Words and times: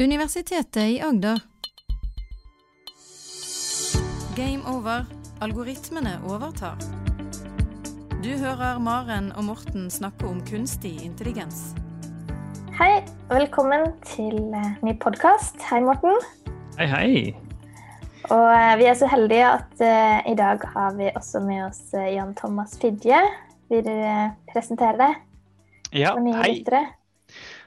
Universitetet 0.00 0.76
i 0.76 1.00
Agder. 1.00 1.40
Game 4.36 4.62
over. 4.76 5.04
Algoritmene 5.40 6.14
overtar. 6.24 6.78
Du 8.24 8.30
hører 8.40 8.78
Maren 8.80 9.28
og 9.36 9.44
Morten 9.44 9.90
snakke 9.92 10.24
om 10.24 10.38
kunstig 10.48 10.94
intelligens. 11.04 11.74
Hei, 12.78 13.02
og 13.28 13.34
velkommen 13.42 13.90
til 14.08 14.38
eh, 14.56 14.70
ny 14.80 14.94
podkast. 15.04 15.60
Hei, 15.68 15.82
Morten. 15.84 16.16
Hei, 16.78 16.86
hei. 16.88 17.10
Og 18.30 18.46
eh, 18.54 18.72
vi 18.80 18.86
er 18.88 18.96
så 18.96 19.10
heldige 19.12 19.50
at 19.50 19.84
uh, 19.84 20.30
i 20.32 20.36
dag 20.38 20.64
har 20.76 20.96
vi 20.96 21.10
også 21.12 21.44
med 21.44 21.66
oss 21.66 21.82
Jan 21.92 22.32
Thomas 22.40 22.78
Fidje. 22.80 23.20
Vil 23.68 23.84
du 23.84 23.92
presentere 24.48 24.96
deg 24.96 25.20
Ja, 25.92 26.16
hei 26.16 26.56
lyttere? 26.56 26.86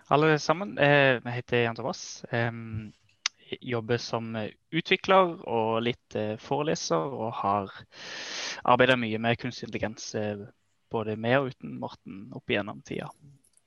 Alle 0.09 0.39
sammen. 0.39 0.77
Eh, 0.77 1.19
Jeg 1.23 1.33
heter 1.37 1.63
Jan 1.63 1.75
Thomas. 1.75 2.25
Jeg 2.31 2.91
Jobber 3.61 3.97
som 4.01 4.33
utvikler 4.73 5.35
og 5.45 5.83
litt 5.85 6.15
eh, 6.17 6.35
foreleser, 6.41 6.97
og 6.97 7.33
har 7.43 7.69
arbeidet 8.65 8.97
mye 8.99 9.19
med 9.21 9.37
kunstig 9.37 9.67
intelligens 9.67 10.15
eh, 10.15 10.41
både 10.91 11.15
med 11.15 11.39
og 11.39 11.53
uten 11.53 11.79
Morten 11.79 12.27
opp 12.33 12.49
igjennom 12.49 12.81
tida. 12.85 13.09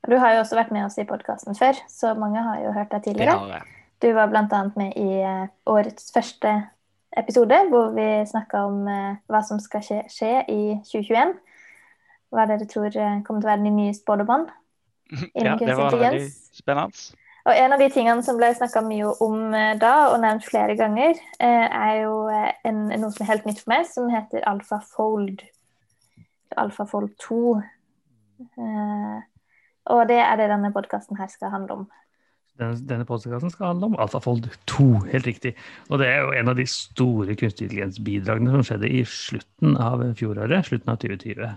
Du 0.07 0.15
har 0.23 0.37
jo 0.37 0.43
også 0.45 0.59
vært 0.59 0.73
med 0.75 0.87
oss 0.87 0.99
i 1.03 1.07
podkasten 1.07 1.57
før, 1.59 1.79
så 1.91 2.15
mange 2.19 2.43
har 2.43 2.63
jo 2.63 2.75
hørt 2.75 2.93
deg 2.95 3.09
tidligere. 3.09 3.35
Det 3.35 3.43
har 3.43 3.55
jeg. 3.57 3.73
Du 4.05 4.13
var 4.13 4.29
bl.a. 4.31 4.63
med 4.77 4.99
i 5.01 5.21
eh, 5.25 5.49
årets 5.67 6.13
første 6.15 6.53
episode, 7.17 7.59
hvor 7.71 7.95
vi 7.97 8.07
snakka 8.29 8.67
om 8.69 8.87
eh, 8.93 9.17
hva 9.33 9.41
som 9.47 9.61
skal 9.63 9.83
skje, 9.83 10.03
skje 10.13 10.33
i 10.53 10.61
2021. 10.85 11.35
Hva 12.35 12.45
dere 12.51 12.69
tror 12.71 12.91
eh, 12.93 13.19
kommer 13.27 13.43
til 13.43 13.49
å 13.49 13.53
være 13.55 13.65
de 13.65 13.75
nye 13.79 13.97
spådommene 13.97 14.53
Ja, 15.11 15.55
det 15.55 15.59
kunstig 15.61 15.79
var 15.79 15.97
veldig 16.01 16.27
spennende. 16.57 17.23
Og 17.47 17.55
en 17.55 17.75
av 17.77 17.79
de 17.79 17.87
tingene 17.95 18.25
som 18.27 18.39
ble 18.41 18.49
snakka 18.59 18.83
mye 18.83 19.13
om 19.23 19.55
eh, 19.55 19.77
da, 19.79 20.09
og 20.11 20.19
nevnt 20.25 20.47
flere 20.49 20.75
ganger, 20.79 21.15
eh, 21.39 21.67
er 21.67 22.01
jo 22.03 22.17
eh, 22.33 22.49
en, 22.67 22.89
noe 22.91 23.13
som 23.15 23.23
er 23.23 23.31
helt 23.31 23.47
nytt 23.47 23.61
for 23.63 23.71
meg, 23.71 23.87
som 23.87 24.09
heter 24.11 24.43
alfafold. 24.51 25.45
Alfafold 26.59 27.13
2. 27.23 27.39
Eh, 28.43 29.21
og 29.95 30.03
det 30.11 30.19
er 30.25 30.35
det 30.41 30.51
denne 30.51 30.73
podkasten 30.75 31.21
her 31.21 31.31
skal 31.31 31.55
handle 31.55 31.83
om. 31.83 31.87
Denne, 32.59 32.81
denne 32.89 33.07
podcasten 33.07 33.53
skal 33.53 33.71
handle 33.71 33.93
om 33.93 33.97
alfafold 34.03 34.51
2, 34.67 34.89
helt 35.13 35.31
riktig. 35.31 35.55
Og 35.87 36.03
det 36.03 36.11
er 36.11 36.25
jo 36.25 36.35
en 36.35 36.51
av 36.51 36.59
de 36.59 36.67
store 36.67 37.39
kunstig 37.39 37.69
intelligens-bidragene 37.69 38.57
som 38.57 38.67
skjedde 38.67 38.91
i 38.91 39.05
slutten 39.07 39.79
av 39.79 40.03
fjoråret, 40.19 40.67
slutten 40.67 40.97
av 40.97 40.99
2020. 41.05 41.55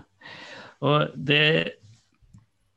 Og 0.86 1.18
det 1.18 1.44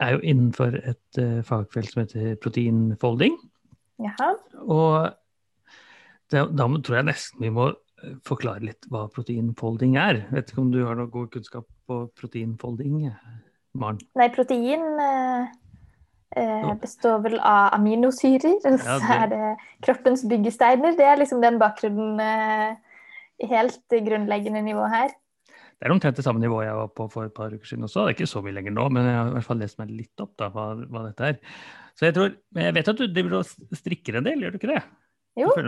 er 0.03 0.15
jo 0.17 0.21
innenfor 0.33 0.75
et 0.83 1.19
uh, 1.21 1.41
fagfelt 1.47 1.91
som 1.91 2.03
heter 2.03 2.35
proteinfolding. 2.43 3.35
Jaha. 4.03 4.29
Og 4.67 5.09
det, 6.33 6.43
da 6.57 6.67
må- 6.67 6.81
tror 6.83 6.99
jeg 7.01 7.07
nesten 7.11 7.41
vi 7.43 7.51
må 7.53 7.67
eh, 7.71 8.15
forklare 8.25 8.65
litt 8.65 8.87
hva 8.91 9.05
proteinfolding 9.13 9.97
er. 10.01 10.23
Vet 10.33 10.51
ikke 10.51 10.63
om 10.63 10.71
du 10.73 10.79
har 10.85 10.97
noe 10.99 11.11
god 11.13 11.29
kunnskap 11.35 11.67
på 11.87 11.99
proteinfolding, 12.19 13.11
Maren? 13.77 13.99
Nei, 14.17 14.29
protein 14.33 14.83
eh, 15.03 15.51
eh, 16.41 16.71
består 16.81 17.21
vel 17.25 17.37
av 17.39 17.73
aminosyrer, 17.77 18.57
og 18.65 18.79
så 18.81 18.97
Ja, 18.97 18.99
det- 18.99 19.19
er 19.19 19.27
det 19.33 19.51
kroppens 19.85 20.25
byggesteiner. 20.29 20.95
Det 20.97 21.05
er 21.05 21.17
liksom 21.21 21.41
den 21.41 21.59
bakgrunnen 21.61 22.19
eh, 22.19 22.75
helt 23.49 23.79
grunnleggende 23.89 24.61
nivå 24.65 24.89
her. 24.89 25.09
Det 25.73 25.87
er 25.87 25.93
omtrent 25.93 26.19
det 26.19 26.25
samme 26.25 26.41
nivået 26.43 26.67
jeg 26.67 26.79
var 26.79 26.91
på 26.95 27.07
for 27.11 27.27
et 27.27 27.35
par 27.35 27.53
uker 27.53 27.67
siden 27.67 27.87
også. 27.87 28.05
Det 28.05 28.13
er 28.13 28.17
ikke 28.17 28.31
så 28.31 28.41
mye 28.45 28.55
lenger 28.55 28.75
nå, 28.75 28.89
men 28.93 29.07
jeg 29.09 29.17
har 29.19 29.31
i 29.31 29.37
hvert 29.37 29.47
fall 29.47 29.59
lest 29.63 29.79
meg 29.81 29.93
litt 29.93 30.23
opp 30.23 30.35
da, 30.39 30.49
hva, 30.53 30.67
hva 30.87 31.05
dette 31.09 31.31
er. 31.33 31.39
Så 31.99 32.07
jeg 32.07 32.15
tror, 32.17 32.35
men 32.55 32.69
jeg 32.69 32.75
vet 32.77 32.91
at 32.93 33.01
du 33.01 33.05
driver 33.09 33.39
og 33.41 33.77
strikker 33.77 34.19
en 34.19 34.27
del, 34.27 34.45
gjør 34.45 34.55
du 34.55 34.61
ikke 34.61 34.71
det? 34.71 34.81
Jo, 35.39 35.49
det 35.57 35.65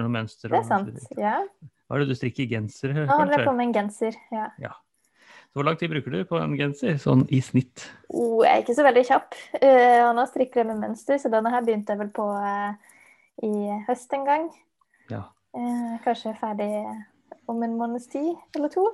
er 0.54 0.66
sant. 0.68 1.06
Ja. 1.18 1.40
Hva 1.86 1.98
er 1.98 2.04
det 2.04 2.14
du 2.14 2.18
strikker? 2.18 2.48
Genser? 2.50 2.94
Nå 2.94 3.06
holder 3.10 3.40
jeg 3.40 3.48
på 3.48 3.54
med 3.58 3.68
en 3.68 3.74
genser. 3.74 4.18
Ja. 4.34 4.74
Så 5.56 5.58
hvor 5.60 5.66
lang 5.66 5.78
tid 5.80 5.90
bruker 5.90 6.14
du 6.14 6.20
på 6.28 6.38
en 6.42 6.54
genser, 6.60 6.98
sånn 7.02 7.24
i 7.34 7.40
snitt? 7.42 7.88
Oh, 8.10 8.44
jeg 8.44 8.52
er 8.52 8.64
ikke 8.64 8.76
så 8.78 8.86
veldig 8.86 9.04
kjapp. 9.08 9.38
Uh, 9.58 10.12
nå 10.18 10.26
strikker 10.30 10.62
jeg 10.62 10.70
med 10.70 10.82
mønster, 10.84 11.18
så 11.22 11.32
denne 11.34 11.54
her 11.54 11.66
begynte 11.66 11.96
jeg 11.96 12.02
vel 12.04 12.12
på 12.14 12.26
uh, 12.28 12.76
i 13.46 13.54
høst 13.88 14.14
en 14.18 14.26
gang. 14.28 14.50
Ja. 15.14 15.24
Uh, 15.56 15.96
kanskje 16.06 16.36
ferdig 16.42 16.70
om 17.52 17.62
en 17.66 17.78
måneds 17.80 18.08
tid 18.12 18.34
eller 18.58 18.72
to. 18.74 18.88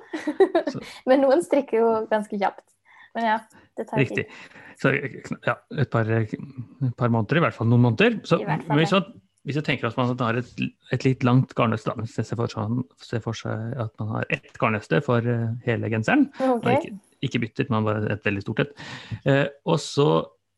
Men 1.08 1.22
noen 1.24 1.42
strikker 1.44 1.78
jo 1.80 1.90
ganske 2.10 2.38
kjapt. 2.40 2.64
Men 3.16 3.26
ja, 3.28 3.34
det 3.76 3.88
tar 3.90 4.00
Riktig. 4.00 4.24
tid. 4.28 4.78
Så 4.80 4.92
ja, 5.44 5.58
et 5.78 5.90
par, 5.92 6.08
et 6.08 6.32
par 6.96 7.12
måneder, 7.12 7.38
i 7.38 7.44
hvert 7.44 7.56
fall 7.58 7.68
noen 7.68 7.84
måneder. 7.84 8.16
Så, 8.24 8.38
fall 8.40 8.80
hvis, 8.80 8.94
man, 8.96 9.10
hvis 9.44 9.58
man 9.60 9.66
tenker 9.68 9.90
at 9.90 9.98
man 10.00 10.14
har 10.22 10.38
et, 10.40 10.62
et 10.96 11.04
litt 11.04 11.26
langt 11.28 11.52
garnnøste, 11.58 11.92
se 12.08 12.24
for, 12.38 12.48
seg- 12.48 12.80
se 13.04 13.20
for 13.22 13.36
seg 13.36 13.76
at 13.84 13.92
man 14.00 14.14
har 14.16 14.32
ett 14.32 14.56
garnnøste 14.60 15.02
for 15.04 15.28
eh, 15.28 15.48
hele 15.68 15.92
genseren, 15.92 16.28
Ok. 16.40 16.66
Ikke, 16.72 16.94
ikke 17.28 17.42
byttet, 17.44 17.68
men 17.70 17.84
bare 17.86 18.16
et 18.16 18.24
veldig 18.26 18.42
stort 18.46 18.64
et. 18.64 18.72
Eh, 19.28 19.44
og 19.68 19.76
så, 19.84 20.08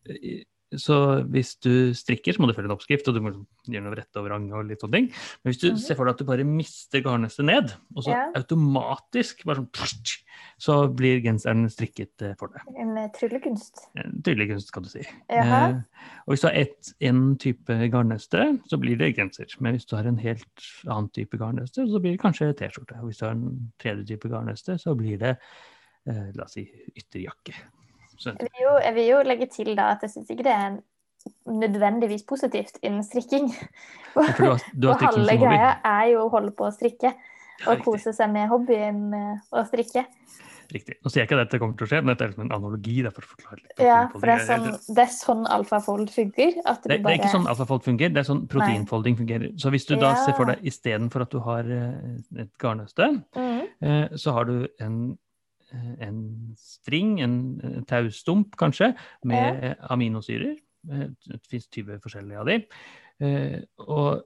eh, 0.09 0.45
så 0.81 1.25
hvis 1.31 1.55
du 1.61 1.93
strikker, 1.95 2.35
så 2.35 2.41
må 2.43 2.49
du 2.49 2.55
følge 2.57 2.71
en 2.71 2.77
oppskrift, 2.77 3.09
og 3.09 3.15
du 3.15 3.21
må 3.25 3.33
gjøre 3.67 3.85
noe 3.85 3.97
rette 3.97 4.21
og 4.21 4.27
vrang 4.29 4.47
og 4.53 4.67
litt 4.69 4.81
sånne 4.85 4.93
ting. 4.99 5.09
Men 5.43 5.53
hvis 5.53 5.61
du 5.61 5.69
Mhm. 5.73 5.79
ser 5.81 5.95
for 5.95 6.05
deg 6.05 6.15
at 6.15 6.19
du 6.19 6.25
bare 6.25 6.45
mister 6.45 7.01
garnnøstet 7.01 7.45
ned, 7.45 7.75
og 7.97 8.03
så 8.05 8.11
Ja. 8.11 8.31
automatisk 8.35 9.45
bare 9.45 9.57
sånn 9.65 10.23
så 10.59 10.95
blir 10.95 11.21
genseren 11.23 11.69
strikket 11.71 12.23
eh, 12.23 12.35
for 12.39 12.49
deg. 12.49 12.63
En 12.79 12.95
tryllekunst? 13.11 13.45
tryllekunst. 13.45 13.81
En 13.97 14.23
Tydelig 14.23 14.49
kunst, 14.51 14.73
kan 14.73 14.83
du 14.83 14.89
si. 14.89 15.03
Eh, 15.29 15.75
og 16.27 16.33
hvis 16.33 16.41
du 16.43 16.49
har 16.49 16.55
ett, 16.55 16.93
en 17.01 17.37
type 17.37 17.91
garnnøste, 17.91 18.61
så 18.69 18.79
blir 18.81 18.97
det 18.99 19.17
genser. 19.17 19.47
Men 19.61 19.75
hvis 19.75 19.87
du 19.87 19.97
har 19.97 20.07
en 20.07 20.19
helt 20.19 20.67
annen 20.87 21.11
type 21.11 21.39
garnnøste, 21.39 21.87
så 21.87 22.01
blir 22.01 22.13
det 22.17 22.21
kanskje 22.21 22.55
T-skjorte. 22.57 22.99
Og 23.01 23.11
hvis 23.11 23.19
du 23.19 23.27
har 23.27 23.33
en 23.33 23.73
tredje 23.79 24.07
type 24.07 24.29
garnnøste, 24.29 24.79
så 24.81 24.97
blir 24.97 25.19
det 25.19 25.37
eh, 26.07 26.33
la 26.35 26.45
oss 26.45 26.53
si 26.53 26.67
ytterjakke. 26.97 27.55
Jeg 28.25 28.37
vil, 28.41 28.63
jo, 28.63 28.75
jeg 28.85 28.95
vil 28.95 29.07
jo 29.11 29.23
legge 29.27 29.47
til 29.53 29.75
da 29.77 29.91
at 29.97 30.03
jeg 30.07 30.11
syns 30.15 30.31
ikke 30.31 30.45
det 30.47 30.53
er 30.55 30.77
nødvendigvis 31.49 32.25
positivt 32.29 32.79
innen 32.83 33.05
strikking. 33.05 33.49
for 34.15 34.33
du 34.39 34.51
har, 34.51 34.67
du 34.75 34.89
har 34.91 34.95
Og 34.99 35.07
halve 35.09 35.39
greia 35.41 35.71
er 35.85 36.11
jo 36.15 36.27
å 36.27 36.33
holde 36.33 36.53
på 36.57 36.69
å 36.69 36.75
strikke. 36.75 37.15
Ja, 37.63 37.71
Og 37.71 37.85
kose 37.87 38.11
seg 38.13 38.33
med 38.35 38.49
hobbyen 38.51 39.13
eh, 39.15 39.43
å 39.55 39.63
strikke. 39.69 40.03
riktig. 40.75 40.97
Nå 41.05 41.11
sier 41.13 41.23
jeg 41.23 41.29
ikke 41.29 41.37
at 41.39 41.45
dette 41.47 41.61
kommer 41.63 41.77
til 41.79 41.87
å 41.87 41.89
skje, 41.93 42.01
men 42.03 42.11
dette 42.11 42.25
er 42.27 42.31
liksom 42.33 42.45
en 42.49 42.55
analogi. 42.57 42.97
Det 43.05 43.11
er 43.13 43.15
for 43.15 43.27
å 43.27 43.31
forklare 43.31 43.61
litt. 43.61 43.75
Ja, 43.85 43.99
for 44.11 44.27
det 44.27 44.35
er 44.35 44.47
sånn, 44.49 44.95
det 44.97 45.03
er 45.05 45.13
sånn 45.15 45.45
alfafold 45.55 46.11
funker. 46.11 46.57
At 46.67 46.83
du 46.83 46.89
Det, 46.91 46.99
det 47.05 47.13
er 47.13 47.19
ikke 47.21 47.31
sånn 47.37 47.47
alfafold 47.53 47.85
fungerer, 47.87 48.15
det 48.17 48.23
er 48.25 48.29
sånn 48.33 48.43
proteinfolding 48.51 49.19
fungerer. 49.21 49.53
Så 49.63 49.71
hvis 49.71 49.87
du 49.87 49.95
da 50.01 50.15
ser 50.25 50.35
for 50.35 50.51
deg 50.51 50.67
istedenfor 50.67 51.23
at 51.29 51.31
du 51.37 51.39
har 51.47 51.71
eh, 51.79 52.43
et 52.43 52.51
garnnøste, 52.59 53.11
Mhm. 53.39 53.61
eh, 53.87 54.17
så 54.19 54.35
har 54.35 54.51
du 54.51 54.57
en, 54.83 54.99
en 56.05 56.21
string, 56.59 57.21
en, 57.25 57.61
en 57.65 57.87
taustump 57.89 58.57
kanskje, 58.61 58.93
med 59.25 59.65
ja. 59.65 59.75
aminosyrer. 59.95 60.57
Eh, 60.91 61.09
Det 61.27 61.41
finnes 61.49 61.69
20 61.69 62.01
forskjellige 62.05 62.41
av 62.41 62.51
de. 62.51 62.59
Eh, 63.21 63.63
Og, 63.79 64.25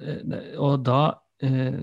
eh, 0.00 0.58
og 0.58 0.84
da 0.86 1.02
eh, 1.42 1.78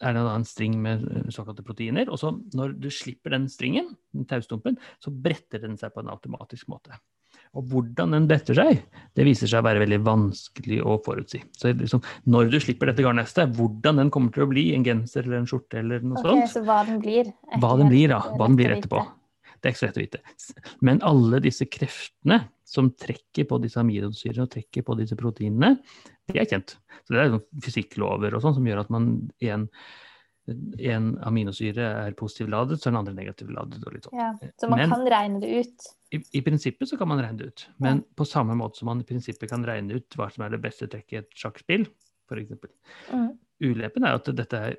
er 0.00 0.12
det 0.12 0.24
da 0.26 0.34
en 0.34 0.44
string 0.44 0.76
med 0.82 1.04
eh, 1.10 1.30
såkalte 1.30 1.62
proteiner. 1.66 2.10
Og 2.10 2.18
så 2.18 2.32
når 2.54 2.78
du 2.80 2.90
slipper 2.90 3.30
den 3.30 3.48
stringen, 3.48 3.96
den 4.12 4.26
taustumpen, 4.26 4.78
så 5.00 5.10
bretter 5.10 5.62
den 5.62 5.76
seg 5.80 5.94
på 5.94 6.00
en 6.04 6.12
automatisk 6.12 6.68
måte. 6.68 6.98
Og 7.54 7.68
hvordan 7.70 8.14
den 8.16 8.28
detter 8.30 8.56
seg, 8.58 8.80
det 9.14 9.26
viser 9.26 9.50
seg 9.50 9.62
å 9.62 9.66
være 9.68 9.82
veldig 9.84 10.00
vanskelig 10.06 10.80
å 10.82 10.96
forutsi. 11.04 11.40
Så 11.54 11.70
liksom, 11.70 12.02
når 12.26 12.50
du 12.50 12.58
slipper 12.62 12.90
dette 12.90 13.04
garnnøstet, 13.06 13.52
hvordan 13.54 14.00
den 14.02 14.10
kommer 14.14 14.34
til 14.34 14.46
å 14.46 14.50
bli, 14.50 14.68
en 14.74 14.86
genser 14.86 15.22
eller 15.26 15.42
en 15.42 15.46
skjorte 15.50 15.78
eller 15.78 16.02
noe 16.02 16.18
Ok, 16.18 16.26
sånt, 16.26 16.50
så 16.56 16.64
hva 16.66 16.80
den 16.88 16.98
blir. 17.02 17.30
Etter, 17.30 17.60
hva 17.62 17.76
den 17.78 17.92
blir, 17.92 18.08
da. 18.10 18.18
Hva 18.34 18.48
den 18.50 18.58
blir 18.58 18.74
etterpå. 18.74 19.04
Det 19.64 19.70
er 19.70 19.72
ikke 19.72 19.80
så 19.80 19.86
lett 19.88 20.00
å 20.00 20.04
vite. 20.04 20.18
Men 20.84 20.98
alle 21.08 21.38
disse 21.44 21.64
kreftene 21.70 22.42
som 22.68 22.90
trekker 23.00 23.46
på 23.48 23.58
disse 23.62 23.78
aminosyrene 23.80 24.44
og 24.44 24.50
trekker 24.52 24.84
på 24.84 24.96
disse 24.98 25.16
proteinene, 25.16 25.76
de 26.28 26.40
er 26.40 26.48
kjent. 26.50 26.74
Så 27.04 27.14
det 27.14 27.22
er 27.22 27.30
sånn 27.36 27.62
fysikklover 27.64 28.34
og 28.34 28.42
sånn 28.44 28.56
som 28.58 28.66
gjør 28.68 28.82
at 28.82 28.90
man 28.92 29.08
en, 29.46 29.66
en 30.50 31.10
aminosyre 31.24 31.86
er 32.08 32.16
positivt 32.18 32.52
ladet, 32.52 32.80
så 32.80 32.90
den 32.90 33.00
andre 33.00 33.14
negativt 33.16 33.52
ladet. 33.54 33.80
og 33.86 33.94
litt 33.94 34.08
sånn. 34.08 34.18
Ja, 34.20 34.32
så 34.60 34.68
man 34.68 34.82
Men- 34.82 34.90
kan 34.92 35.06
regne 35.14 35.40
det 35.40 35.52
ut. 35.64 35.88
I, 36.14 36.20
I 36.38 36.42
prinsippet 36.46 36.90
så 36.90 36.98
kan 37.00 37.10
man 37.10 37.20
regne 37.22 37.40
det 37.40 37.50
ut, 37.50 37.66
men 37.82 38.02
på 38.16 38.26
samme 38.28 38.56
måte 38.58 38.80
som 38.80 38.90
man 38.90 39.02
i 39.02 39.06
prinsippet 39.08 39.50
kan 39.50 39.64
regne 39.66 39.98
ut 39.98 40.18
hva 40.18 40.28
som 40.32 40.44
er 40.46 40.54
det 40.54 40.62
beste 40.62 40.88
trekket 40.90 41.16
i 41.16 41.20
et 41.22 41.38
sjakkspill, 41.40 41.86
f.eks. 42.30 42.54
Mm. 43.10 43.30
Ulempen 43.64 44.06
er 44.06 44.18
at 44.18 44.30
dette 44.36 44.60
er 44.68 44.76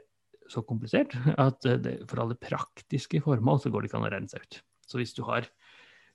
så 0.52 0.62
komplisert 0.66 1.16
at 1.42 1.66
det, 1.84 1.98
for 2.10 2.22
alle 2.24 2.38
praktiske 2.40 3.22
formål 3.26 3.62
så 3.64 3.72
går 3.74 3.84
det 3.84 3.92
ikke 3.92 4.00
an 4.02 4.08
å 4.08 4.14
regne 4.14 4.32
seg 4.32 4.46
ut. 4.46 4.60
Så 4.86 5.02
hvis 5.02 5.16
du 5.18 5.24
har 5.28 5.48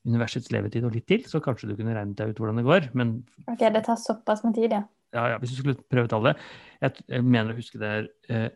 universets 0.09 0.51
levetid 0.55 0.87
og 0.87 0.95
litt 0.97 1.09
til, 1.11 1.27
så 1.29 1.43
kanskje 1.45 1.71
du 1.71 1.77
kunne 1.77 1.95
regnet 1.97 2.17
deg 2.19 2.33
ut 2.33 2.41
hvordan 2.41 2.61
det 2.61 2.67
går. 2.69 2.89
Men 2.97 3.19
Ok, 3.51 3.67
det 3.75 3.85
tar 3.87 4.01
såpass 4.01 4.45
med 4.47 4.57
tid, 4.57 4.73
ja. 4.79 4.85
ja, 5.17 5.27
ja, 5.35 5.41
hvis 5.43 5.53
du 5.53 5.61
skulle 5.61 5.77
prøve 5.91 6.09
tallet 6.09 6.41
Jeg, 6.81 7.05
jeg 7.11 7.27
mener 7.27 7.53
å 7.53 7.59
huske 7.59 7.81
det 7.83 7.91
er 7.99 8.11
eh, 8.33 8.49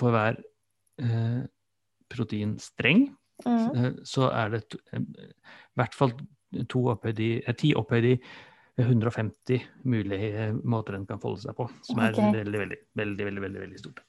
for 0.00 0.14
hver 0.14 0.40
eh, 1.00 1.44
proteinstreng 2.12 3.06
Mhm. 3.42 3.76
eh, 3.76 3.92
så 4.06 4.30
er 4.30 4.54
det 4.54 4.62
eh, 4.92 5.00
i 5.00 5.78
hvert 5.80 5.94
fall 5.94 6.12
to 6.70 6.84
opphøyd 6.92 7.20
i, 7.20 7.30
eh, 7.42 7.56
ti 7.58 7.74
opphøyd 7.74 8.10
i 8.12 8.16
150 8.78 9.60
mulige 9.84 10.48
måter 10.64 10.96
den 10.96 11.06
kan 11.06 11.20
folde 11.22 11.44
seg 11.44 11.54
på, 11.58 11.68
som 11.86 12.00
er 12.02 12.14
okay. 12.14 12.32
veldig, 12.34 12.60
veldig, 12.62 12.78
veldig, 12.98 13.26
veldig, 13.28 13.42
veldig, 13.42 13.60
veldig 13.60 13.78
stort. 13.78 14.02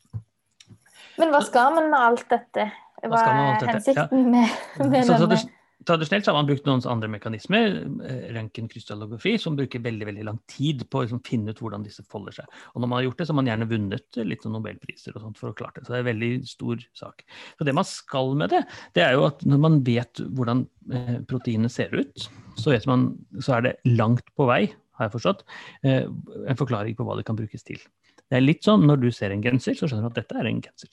Men 1.19 1.31
hva 1.33 1.41
skal 1.45 1.75
man 1.75 1.91
med 1.91 1.99
alt 1.99 2.25
dette? 2.31 2.65
Hva 3.05 3.21
med 3.35 3.63
er 3.63 3.69
hensikten 3.75 4.31
med, 4.31 4.55
med 4.91 5.05
Så 5.05 5.19
denne? 5.19 5.37
Tradis- 5.85 6.09
tradisjonelt 6.09 6.29
har 6.29 6.35
man 6.37 6.47
brukt 6.49 6.67
noen 6.67 6.83
andre 6.89 7.09
mekanismer, 7.09 7.75
eh, 8.05 8.33
røntgenkrystallografi, 8.35 9.37
som 9.39 9.55
bruker 9.55 9.79
veldig 9.79 10.05
veldig 10.09 10.25
lang 10.25 10.39
tid 10.47 10.83
på 10.89 10.99
å 10.99 11.05
liksom 11.05 11.23
finne 11.25 11.51
ut 11.51 11.59
hvordan 11.61 11.83
disse 11.85 12.03
folder 12.09 12.31
seg. 12.31 12.45
Og 12.73 12.81
når 12.81 12.87
man 12.87 12.97
har 12.97 13.05
gjort 13.07 13.17
det, 13.17 13.27
så 13.27 13.33
har 13.33 13.39
man 13.41 13.51
gjerne 13.51 13.69
vunnet 13.69 14.19
litt 14.25 14.43
sånn 14.43 14.55
nobelpriser 14.57 15.15
og 15.15 15.21
sånt 15.21 15.37
for 15.37 15.51
å 15.51 15.57
klare 15.57 15.79
det. 15.79 15.85
Så 15.85 15.93
det 15.93 15.99
er 15.99 16.05
en 16.05 16.11
veldig 16.11 16.31
stor 16.47 16.85
sak. 16.93 17.25
Så 17.57 17.65
det 17.65 17.75
man 17.75 17.89
skal 17.89 18.35
med 18.35 18.49
det, 18.49 18.63
det 18.93 19.05
er 19.05 19.13
jo 19.13 19.27
at 19.29 19.45
når 19.45 19.61
man 19.61 19.81
vet 19.85 20.23
hvordan 20.35 20.65
eh, 20.91 21.69
ser 21.69 21.93
ut, 21.93 22.29
så, 22.57 22.71
vet 22.71 22.85
man, 22.87 23.15
så 23.39 23.57
er 23.57 23.61
det 23.61 23.75
langt 23.85 24.27
på 24.35 24.47
vei, 24.47 24.73
har 24.95 25.09
jeg 25.09 25.17
forstått, 25.17 25.43
eh, 25.83 26.05
en 26.05 26.59
forklaring 26.59 26.95
på 26.95 27.03
hva 27.03 27.17
det 27.17 27.25
kan 27.27 27.35
brukes 27.35 27.63
til. 27.63 27.79
Det 28.25 28.39
er 28.39 28.45
litt 28.45 28.63
sånn 28.65 28.85
når 28.87 29.03
du 29.03 29.11
ser 29.13 29.31
en 29.31 29.43
genser, 29.43 29.75
så 29.77 29.89
skjønner 29.89 30.07
du 30.07 30.13
at 30.13 30.23
dette 30.23 30.39
er 30.39 30.47
en 30.49 30.61
genser, 30.63 30.89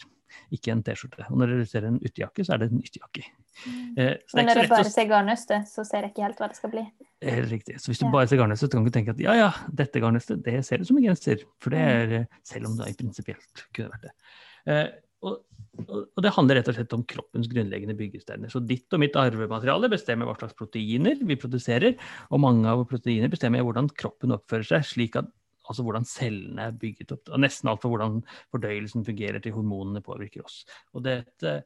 ikke 0.54 0.72
en 0.74 0.82
T-skjorte. 0.86 1.26
Og 1.30 1.38
når 1.40 1.54
dere 1.54 1.68
ser 1.70 1.86
en 1.88 2.00
ytterjakke, 2.00 2.46
så 2.46 2.54
er 2.54 2.62
det 2.62 2.70
en 2.72 2.82
ytterjakke. 2.82 3.24
Eh, 3.96 4.14
så 4.26 4.38
det 4.38 4.38
Men 4.38 4.50
når 4.50 4.62
du 4.62 4.72
bare 4.72 4.88
å 4.88 4.92
ser 4.92 5.08
garnnøstet, 5.10 5.68
så 5.68 5.84
ser 5.86 6.06
jeg 6.06 6.14
ikke 6.14 6.26
helt 6.26 6.42
hva 6.42 6.48
det 6.52 6.58
skal 6.58 6.72
bli. 6.72 6.84
Helt 7.22 7.52
riktig. 7.52 7.78
Så 7.80 7.92
hvis 7.92 8.00
du 8.02 8.06
Ja. 8.06 8.12
bare 8.12 8.28
ser 8.28 8.40
garnnøstet, 8.40 8.70
så 8.70 8.76
kan 8.78 8.84
du 8.84 8.90
tenke 8.90 9.10
at 9.10 9.20
ja, 9.20 9.34
ja, 9.34 9.52
dette 9.72 10.00
garnnøstet, 10.00 10.42
det 10.42 10.64
ser 10.64 10.80
ut 10.80 10.86
som 10.86 10.98
en 10.98 11.04
genser. 11.04 11.44
For 11.60 11.70
det 11.70 11.78
er, 11.80 12.12
eh, 12.22 12.24
selv 12.42 12.66
om 12.66 12.76
det 12.76 12.88
i 12.88 12.98
prinsipielt 12.98 13.66
kunne 13.72 13.90
vært 13.90 14.08
det. 14.08 14.12
Eh, 14.66 14.88
og 15.22 15.44
og 15.88 16.20
det 16.20 16.32
handler 16.36 16.58
rett 16.58 16.68
og 16.68 16.76
slett 16.76 16.92
om 16.92 17.02
kroppens 17.08 17.48
grunnleggende 17.48 17.96
byggesteiner. 17.96 18.50
Så 18.52 18.60
ditt 18.60 18.92
og 18.92 19.00
mitt 19.00 19.16
arvemateriale 19.16 19.88
bestemmer 19.88 20.28
hva 20.28 20.36
slags 20.36 20.56
proteiner 20.58 21.16
vi 21.24 21.38
produserer, 21.40 21.96
og 22.30 22.42
mange 22.44 22.68
av 22.68 22.84
proteiner 22.90 23.32
bestemmer 23.32 23.64
hvordan 23.64 23.88
kroppen 23.96 24.34
oppfører 24.36 24.68
seg, 24.68 24.84
slik 24.84 25.16
at 25.16 25.30
altså 25.72 25.84
hvordan 25.86 26.06
cellene 26.08 26.68
er 26.68 26.78
bygget 26.78 27.14
opp, 27.16 27.30
og 27.32 27.42
nesten 27.42 27.70
alt 27.72 27.82
for 27.82 27.94
hvordan 27.94 28.20
fordøyelsen 28.54 29.06
fungerer 29.08 29.42
til 29.42 29.56
hormonene 29.56 30.04
påvirker 30.04 30.44
oss. 30.46 30.62
Og 30.92 31.04
dette 31.06 31.62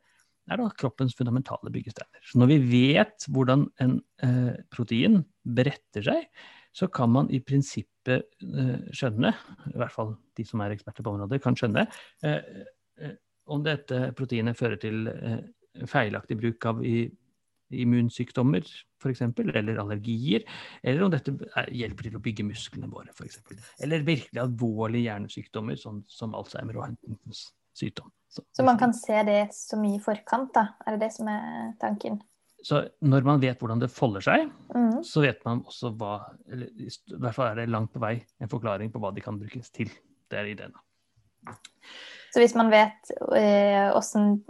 er 0.47 0.61
da 0.61 0.69
kroppens 0.79 1.17
fundamentale 1.19 1.73
byggesteiner. 1.75 2.23
Så 2.23 2.39
når 2.39 2.53
vi 2.55 2.59
vet 2.71 3.27
hvordan 3.33 3.67
en 3.83 3.99
eh, 4.23 4.55
protein 4.73 5.25
beretter 5.43 6.07
seg, 6.07 6.29
så 6.77 6.89
kan 6.93 7.11
man 7.13 7.31
i 7.33 7.41
prinsippet 7.43 8.27
eh, 8.45 8.89
skjønne, 8.95 9.33
i 9.73 9.77
hvert 9.81 9.95
fall 9.95 10.15
de 10.37 10.47
som 10.47 10.63
er 10.63 10.75
eksperter 10.75 11.07
på 11.07 11.15
området, 11.15 11.43
kan 11.43 11.57
skjønne 11.59 11.87
eh, 12.27 12.65
eh, 13.01 13.15
om 13.53 13.63
dette 13.65 14.11
proteinet 14.19 14.59
fører 14.59 14.79
til 14.83 15.09
eh, 15.11 15.41
feilaktig 15.89 16.39
bruk 16.41 16.69
av 16.69 16.85
i, 16.87 17.07
immunsykdommer 17.75 18.67
f.eks., 19.01 19.23
eller 19.23 19.81
allergier, 19.83 20.47
eller 20.83 21.07
om 21.07 21.13
dette 21.13 21.35
er, 21.55 21.71
hjelper 21.75 22.09
til 22.09 22.19
å 22.19 22.23
bygge 22.25 22.47
musklene 22.49 22.91
våre 22.91 23.13
f.eks. 23.15 23.43
Eller 23.85 24.07
virkelig 24.07 24.43
alvorlige 24.43 25.11
hjernesykdommer, 25.11 25.79
sånn 25.81 26.03
som 26.11 26.37
Alzheimer 26.39 26.81
og 26.81 26.89
Huntingtons 26.89 27.49
sykdom. 27.77 28.13
Så 28.29 28.65
man 28.65 28.79
kan 28.81 28.95
se 28.97 29.21
det 29.27 29.43
så 29.55 29.79
mye 29.81 29.99
i 29.99 30.03
forkant, 30.03 30.53
da? 30.57 30.71
Er 30.87 30.97
det 30.97 31.07
det 31.07 31.13
som 31.17 31.29
er 31.31 31.77
tanken? 31.81 32.19
Så 32.67 32.81
når 33.05 33.27
man 33.27 33.41
vet 33.43 33.61
hvordan 33.61 33.81
det 33.83 33.93
folder 33.93 34.25
seg, 34.25 34.49
mm. 34.75 35.03
så 35.07 35.23
vet 35.23 35.45
man 35.47 35.63
også 35.69 35.93
hva 36.01 36.17
eller 36.51 36.73
i 36.73 36.89
hvert 36.89 37.37
fall 37.37 37.53
er 37.53 37.61
det 37.61 37.69
langt 37.71 37.93
på 37.95 38.03
vei 38.03 38.17
en 38.43 38.51
forklaring 38.51 38.91
på 38.91 39.03
hva 39.03 39.13
de 39.15 39.23
kan 39.23 39.39
brukes 39.39 39.71
til. 39.77 39.93
Det 40.27 40.41
er 40.41 40.51
ideen. 40.51 40.75
Så 42.35 42.43
hvis 42.43 42.57
man 42.59 42.73
vet 42.73 43.13
eh, 43.39 43.87
hvordan 43.93 44.41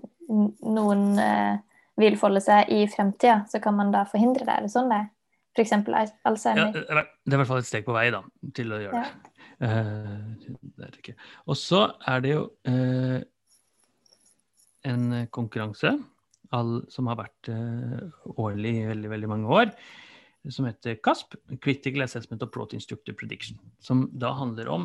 noen 0.65 1.21
eh, 1.21 1.59
vil 2.01 2.17
folde 2.21 2.43
seg 2.45 2.73
i 2.73 2.83
fremtida, 2.91 3.43
så 3.51 3.61
kan 3.63 3.77
man 3.79 3.93
da 3.95 4.05
forhindre 4.09 4.45
det? 4.45 4.57
Er 4.57 4.67
det 4.67 4.73
sånn 4.75 4.91
det 4.93 4.99
er? 5.05 5.13
F.eks. 5.57 5.63
eksempel 5.65 5.97
Alzheimer? 6.29 6.75
er 6.77 6.99
det 7.01 7.33
er 7.33 7.39
i 7.39 7.41
hvert 7.41 7.49
fall 7.49 7.63
et 7.63 7.69
steg 7.69 7.87
på 7.87 7.95
vei 7.97 8.11
da, 8.13 8.21
til 8.57 8.75
å 8.77 8.83
gjøre 8.83 9.01
Ja. 9.01 9.07
det. 9.07 9.33
Uh, 9.57 10.59
det 10.77 10.91
det. 11.01 11.15
Og 11.49 11.57
så 11.57 11.87
er 12.05 12.21
det 12.21 12.35
jo 12.35 12.43
uh, 12.69 13.21
en 14.85 15.07
konkurranse 15.33 15.95
all, 16.53 16.83
som 16.93 17.09
har 17.09 17.17
vært 17.23 17.49
uh, 17.49 18.05
årlig 18.37 18.75
i 18.83 18.91
veldig, 18.91 19.13
veldig 19.15 19.31
mange 19.33 19.49
år, 19.49 19.73
som 20.53 20.69
heter 20.69 21.01
CASP, 21.03 21.35
Critical 21.65 22.05
Assessment 22.05 22.45
of 22.45 22.53
Protein 22.55 22.83
Structure 22.85 23.17
Prediction, 23.17 23.59
som 23.81 24.07
da 24.13 24.31
handler 24.37 24.69
om 24.71 24.85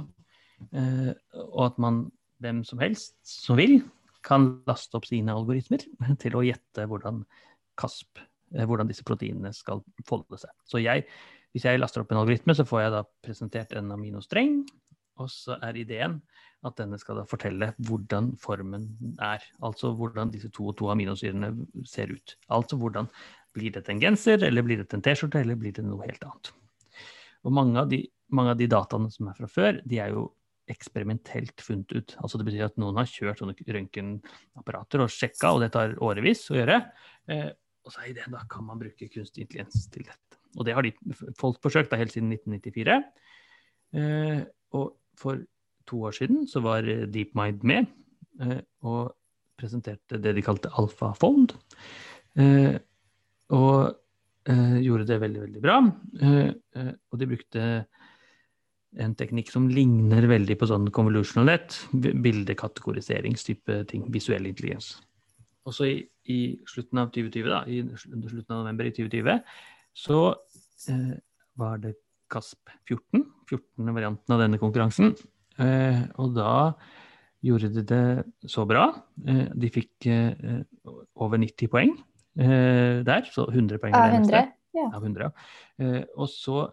eh, 0.74 1.12
og 1.54 1.66
at 1.68 1.78
man, 1.81 2.04
hvem 2.42 2.63
som 2.68 2.81
helst 2.81 3.18
som 3.28 3.60
vil, 3.60 3.81
kan 4.26 4.50
laste 4.70 4.98
opp 5.00 5.08
sine 5.10 5.34
algoritmer 5.34 5.84
til 6.22 6.38
å 6.38 6.44
gjette 6.46 6.88
hvordan 6.90 7.24
CASP, 7.80 8.22
eh, 8.56 8.68
hvordan 8.68 8.92
disse 8.92 9.06
proteinene 9.08 9.54
skal 9.56 9.84
folde 10.08 10.40
seg. 10.42 10.54
Så 10.68 10.84
jeg, 10.84 11.08
hvis 11.56 11.68
jeg 11.68 11.82
laster 11.82 12.04
opp 12.04 12.14
en 12.14 12.22
algoritme, 12.22 12.56
så 12.58 12.68
får 12.68 12.86
jeg 12.86 12.96
da 12.96 13.04
presentert 13.26 13.76
en 13.78 13.92
aminostreng, 13.96 14.62
og 15.22 15.30
så 15.30 15.58
er 15.62 15.78
ideen 15.78 16.22
at 16.66 16.78
denne 16.78 16.98
skal 17.02 17.18
da 17.18 17.26
fortelle 17.30 17.72
hvordan 17.88 18.32
formen 18.42 18.88
er. 19.22 19.44
Altså 19.66 19.92
hvordan 19.98 20.32
disse 20.34 20.52
to 20.54 20.70
og 20.72 20.78
to 20.80 20.92
aminosyrene 20.94 21.52
ser 21.90 22.14
ut. 22.14 22.36
Altså 22.54 22.78
hvordan 22.78 23.10
blir 23.56 23.74
dette 23.74 23.92
en 23.92 24.02
genser, 24.02 24.44
eller 24.46 24.66
blir 24.66 24.82
dette 24.82 24.96
en 24.98 25.04
T-skjorte, 25.04 25.42
eller 25.42 25.58
blir 25.60 25.74
det 25.76 25.86
noe 25.86 26.06
helt 26.06 26.24
annet. 26.28 26.52
Og 27.42 27.56
mange 27.56 27.82
av, 27.82 27.90
de, 27.90 28.04
mange 28.32 28.54
av 28.54 28.62
de 28.62 28.70
dataene 28.70 29.10
som 29.12 29.32
er 29.32 29.38
fra 29.40 29.50
før, 29.50 29.82
de 29.90 30.00
er 30.00 30.14
jo 30.14 30.30
eksperimentelt 30.69 31.63
funnet 31.63 31.94
ut. 31.96 32.16
Altså 32.22 32.40
det 32.40 32.48
betyr 32.48 32.68
at 32.68 32.78
noen 32.81 33.00
har 33.00 33.10
kjørt 33.10 33.42
sånne 33.42 33.56
røntgenapparater 33.58 35.04
og 35.04 35.12
sjekka, 35.12 35.54
og 35.56 35.63
det 35.63 35.72
tar 35.75 35.96
årevis 36.04 36.46
å 36.54 36.60
gjøre. 36.60 36.78
Eh, 37.31 37.50
og 37.81 37.94
så 37.94 38.04
er 38.04 38.12
ideen 38.12 38.36
da 38.36 38.44
kan 38.50 38.68
man 38.68 38.80
bruke 38.81 39.10
kunstig 39.10 39.46
intelligens 39.46 39.88
til 39.94 40.06
dette. 40.06 40.40
Og 40.60 40.68
det 40.68 40.75
har 40.75 40.86
de 40.86 40.92
folk 41.40 41.62
forsøkt 41.63 41.92
da 41.92 42.00
helt 42.00 42.13
siden 42.13 42.34
1994. 42.36 43.00
Eh, 43.98 44.44
og 44.78 44.94
for 45.19 45.42
to 45.90 46.04
år 46.08 46.16
siden 46.16 46.46
så 46.48 46.62
var 46.63 46.86
DeepMind 46.86 47.66
med 47.68 47.90
eh, 48.44 48.62
og 48.88 49.16
presenterte 49.60 50.19
det 50.22 50.36
de 50.38 50.44
kalte 50.46 50.72
AlphaFold. 50.80 51.56
Eh, 52.40 52.78
og 53.52 53.80
eh, 54.48 54.78
gjorde 54.86 55.08
det 55.10 55.19
veldig, 55.22 55.42
veldig 55.48 55.63
bra. 55.63 55.80
Eh, 56.22 56.52
eh, 56.78 56.94
og 57.12 57.22
de 57.22 57.30
brukte 57.34 57.66
en 59.00 59.14
teknikk 59.16 59.52
som 59.54 59.70
ligner 59.72 60.26
veldig 60.28 60.58
på 60.60 60.68
sånn 60.68 60.90
convolutional 60.96 61.48
net, 61.48 61.78
bildekategoriseringstype 61.94 63.82
ting, 63.92 64.06
visuell 64.12 64.50
intelligens. 64.50 64.98
Og 65.68 65.76
så 65.78 65.88
i, 65.88 65.98
i 66.32 66.40
slutten 66.68 67.00
av 67.04 67.12
2020, 67.16 67.50
da, 67.52 67.62
i 67.70 67.84
slutten 68.02 68.56
av 68.56 68.64
november 68.64 68.90
i 68.90 68.94
2020, 68.98 69.38
så 70.02 70.18
eh, 70.92 71.14
var 71.60 71.80
det 71.84 71.96
CASP 72.32 72.74
14, 72.90 73.24
14. 73.50 73.94
varianten 73.94 74.36
av 74.36 74.42
denne 74.44 74.60
konkurransen. 74.62 75.14
Eh, 75.62 76.01
og 76.22 76.36
da 76.36 76.54
gjorde 77.46 77.72
de 77.75 77.84
det 77.88 78.50
så 78.50 78.65
bra. 78.70 78.88
Eh, 79.27 79.48
de 79.54 79.72
fikk 79.74 80.08
eh, 80.10 80.62
over 81.22 81.42
90 81.42 81.72
poeng 81.72 81.94
eh, 82.39 83.01
der, 83.08 83.27
så 83.34 83.48
100 83.50 83.82
poeng. 83.82 83.96
Av 83.98 84.08
er 84.08 84.20
100? 84.22 84.46
Ja. 84.77 84.88
Av 84.96 85.04
100, 85.04 85.27
ja. 85.27 85.32
Eh, 85.84 86.04
og 86.15 86.32
så 86.32 86.63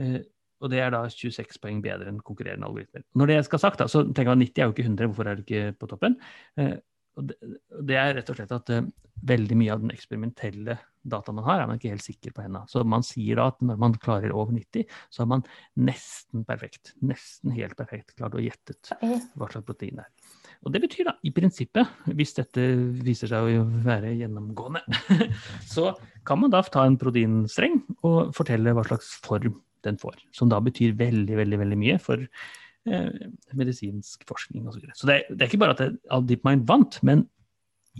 eh, 0.00 0.22
og 0.62 0.70
det 0.72 0.80
er 0.82 0.94
da 0.94 1.02
26 1.10 1.60
poeng 1.62 1.82
bedre 1.84 2.12
enn 2.12 2.22
konkurrerende 2.24 2.68
algoritmer. 2.68 3.04
Når 3.18 3.32
det 3.32 3.42
skal 3.48 3.62
sagt, 3.62 3.82
da, 3.82 3.90
så 3.90 4.04
tenker 4.06 4.32
man 4.32 4.44
90 4.44 4.62
er 4.62 4.70
jo 4.70 4.76
ikke 4.76 4.86
100, 4.88 5.10
hvorfor 5.10 5.28
er 5.28 5.38
det 5.38 5.46
ikke 5.46 5.76
på 5.80 5.90
toppen? 5.90 6.18
Eh, 6.60 6.76
det, 7.20 7.96
er 7.98 8.14
rett 8.16 8.30
og 8.32 8.38
slett 8.38 8.54
at 8.54 8.70
eh, 8.72 8.86
veldig 9.28 9.56
mye 9.58 9.74
av 9.74 9.82
den 9.82 9.92
eksperimentelle 9.92 10.78
dataen 11.02 11.36
man 11.36 11.46
har, 11.48 11.60
er 11.60 11.68
man 11.68 11.80
ikke 11.80 11.92
helt 11.92 12.04
sikker 12.04 12.34
på 12.34 12.44
ennå. 12.44 12.62
Så 12.70 12.84
man 12.88 13.04
sier 13.06 13.38
da 13.38 13.48
at 13.52 13.58
når 13.64 13.80
man 13.82 13.96
klarer 14.00 14.32
over 14.34 14.54
90, 14.54 14.86
så 15.12 15.24
har 15.24 15.30
man 15.34 15.44
nesten 15.88 16.46
perfekt, 16.48 16.94
nesten 17.02 17.54
helt 17.56 17.76
perfekt 17.78 18.14
klart 18.16 18.38
å 18.38 18.42
gjettet 18.42 18.94
hva 19.00 19.50
slags 19.50 19.66
protein 19.66 19.98
det 19.98 20.06
er. 20.06 20.38
Og 20.62 20.74
det 20.74 20.82
betyr 20.84 21.08
da, 21.08 21.16
i 21.26 21.32
prinsippet, 21.34 22.06
hvis 22.14 22.36
dette 22.38 22.64
viser 23.02 23.32
seg 23.32 23.50
å 23.58 23.66
være 23.82 24.14
gjennomgående, 24.20 24.84
så 25.74 25.90
kan 26.26 26.38
man 26.44 26.54
da 26.54 26.62
ta 26.62 26.86
en 26.86 26.98
proteinstreng 27.00 27.80
og 28.06 28.30
fortelle 28.36 28.74
hva 28.76 28.86
slags 28.86 29.16
form 29.26 29.58
den 29.86 29.98
får. 30.00 30.18
Som 30.36 30.50
da 30.52 30.60
betyr 30.64 30.96
veldig, 30.98 31.36
veldig, 31.38 31.58
veldig 31.62 31.78
mye 31.80 31.98
for 32.02 32.22
eh, 32.22 33.26
medisinsk 33.58 34.26
forskning 34.28 34.66
osv. 34.66 34.76
Så, 34.76 34.80
videre. 34.80 34.96
så 34.98 35.10
det, 35.10 35.18
det 35.30 35.44
er 35.44 35.50
ikke 35.50 35.62
bare 35.64 35.76
at 35.76 36.28
DeepMind 36.28 36.66
vant, 36.68 36.98
men 37.06 37.26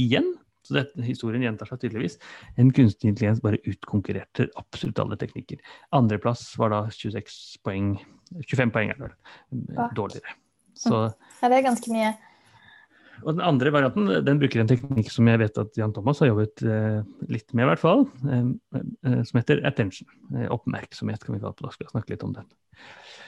igjen, 0.01 0.33
så 0.63 0.77
det, 0.79 0.85
historien 1.07 1.43
gjentar 1.43 1.69
seg 1.69 1.83
tydeligvis, 1.83 2.19
en 2.61 2.71
kunstig 2.75 3.11
intelligens 3.11 3.43
bare 3.43 3.61
utkonkurrerte 3.69 4.49
absolutt 4.61 5.01
alle 5.03 5.19
teknikker. 5.21 5.63
Andreplass 5.97 6.47
var 6.61 6.75
da 6.75 6.85
26 6.95 7.63
poeng, 7.67 7.97
25 8.47 8.75
poeng 8.75 8.95
er 8.95 9.09
eh, 9.09 9.89
dårligere. 9.99 10.39
Så 10.79 11.09
Ja, 11.43 11.51
det 11.51 11.59
er 11.59 11.67
ganske 11.67 11.93
mye. 11.93 12.15
Og 13.23 13.37
den 13.37 13.45
andre 13.45 13.73
varianten 13.75 14.09
den 14.27 14.41
bruker 14.41 14.63
en 14.63 14.71
teknikk 14.71 15.11
som 15.13 15.29
jeg 15.31 15.41
vet 15.43 15.61
at 15.61 15.79
Jan 15.79 15.95
Thomas 15.95 16.23
har 16.23 16.33
jobbet 16.33 16.65
eh, 16.67 16.99
litt 17.31 17.49
med, 17.55 17.65
i 17.65 17.71
hvert 17.71 17.83
fall. 17.83 18.05
Eh, 18.27 18.51
eh, 18.79 19.23
som 19.29 19.39
heter 19.41 19.63
attention. 19.69 20.09
Oppmerksomhet, 20.53 21.23
kan 21.23 21.37
vi 21.37 21.43
kalle 21.43 21.55
det 21.57 21.67
Da 21.67 21.73
skal 21.73 21.87
skal 21.87 21.97
snakke 21.97 22.15
litt 22.15 22.27
om 22.27 22.35
den. 22.37 22.51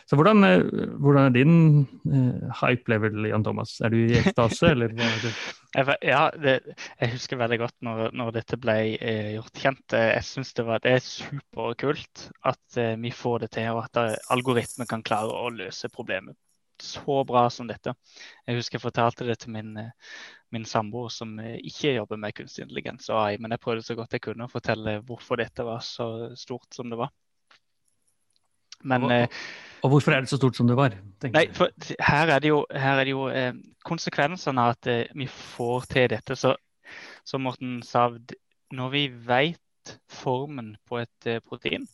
Så 0.05 0.19
hvordan, 0.19 0.45
hvordan 1.01 1.31
er 1.31 1.33
din 1.33 1.55
hype 2.61 2.93
level, 2.93 3.25
Jan 3.31 3.45
Thomas? 3.47 3.79
Er 3.81 3.95
du 3.95 4.03
i 4.03 4.19
ekstase, 4.21 4.75
eller 4.75 4.93
er? 4.93 5.95
Ja, 6.05 6.29
det, 6.39 6.59
jeg 7.01 7.15
husker 7.17 7.41
veldig 7.41 7.57
godt 7.65 7.75
når, 7.83 8.13
når 8.15 8.35
dette 8.37 8.59
ble 8.61 8.77
gjort 9.35 9.63
kjent. 9.65 9.97
Jeg 9.97 10.27
synes 10.29 10.53
det, 10.55 10.67
det 10.85 10.93
er 10.93 11.03
superkult 11.09 12.29
at 12.47 12.81
vi 13.01 13.11
får 13.17 13.47
det 13.47 13.51
til, 13.57 13.73
og 13.73 13.89
at 13.89 14.21
algoritmer 14.35 14.87
kan 14.91 15.03
klare 15.03 15.33
å 15.33 15.49
løse 15.57 15.91
problemet 15.91 16.37
så 16.83 17.21
bra 17.29 17.47
som 17.51 17.69
dette. 17.69 17.95
Jeg 18.47 18.59
husker 18.59 18.79
jeg 18.79 18.85
fortalte 18.85 19.27
det 19.29 19.39
til 19.43 19.55
min, 19.55 19.77
eh, 19.81 19.93
min 20.55 20.65
samboer 20.69 21.13
som 21.13 21.39
eh, 21.39 21.59
ikke 21.63 21.95
jobber 21.97 22.21
med 22.21 22.35
kunstig 22.37 22.65
intelligens 22.67 23.11
og 23.11 23.21
AI, 23.23 23.37
men 23.39 23.55
jeg 23.55 23.63
prøvde 23.65 23.87
så 23.87 23.99
godt 23.99 24.17
jeg 24.17 24.25
kunne 24.25 24.49
å 24.49 24.53
fortelle 24.53 25.01
hvorfor 25.07 25.41
dette 25.43 25.67
var 25.67 25.85
så 25.85 26.09
stort 26.39 26.75
som 26.75 26.91
det 26.91 27.01
var. 27.01 27.13
Men 28.85 29.07
og, 29.07 29.13
eh, 29.13 29.45
og 29.85 29.91
hvorfor 29.91 30.13
er 30.13 30.25
det 30.25 30.29
så 30.33 30.37
stort 30.37 30.57
som 30.57 30.69
det 30.69 30.77
var? 30.77 30.97
Nei, 31.25 31.47
for 31.57 31.73
her 32.01 32.31
er 32.33 32.41
det 32.41 32.51
jo, 32.51 32.63
er 32.71 33.05
det 33.05 33.13
jo 33.13 33.27
eh, 33.29 33.53
konsekvensene 33.85 34.61
av 34.61 34.77
at 34.77 34.91
eh, 34.91 35.03
vi 35.17 35.27
får 35.31 35.89
til 35.93 36.09
dette. 36.13 36.37
Så, 36.37 36.55
som 37.25 37.45
Morten 37.45 37.79
sa, 37.85 38.07
når 38.73 38.95
vi 38.95 39.05
vet 39.29 39.95
formen 40.13 40.75
på 40.89 41.03
et 41.03 41.29
eh, 41.29 41.43
protein, 41.45 41.87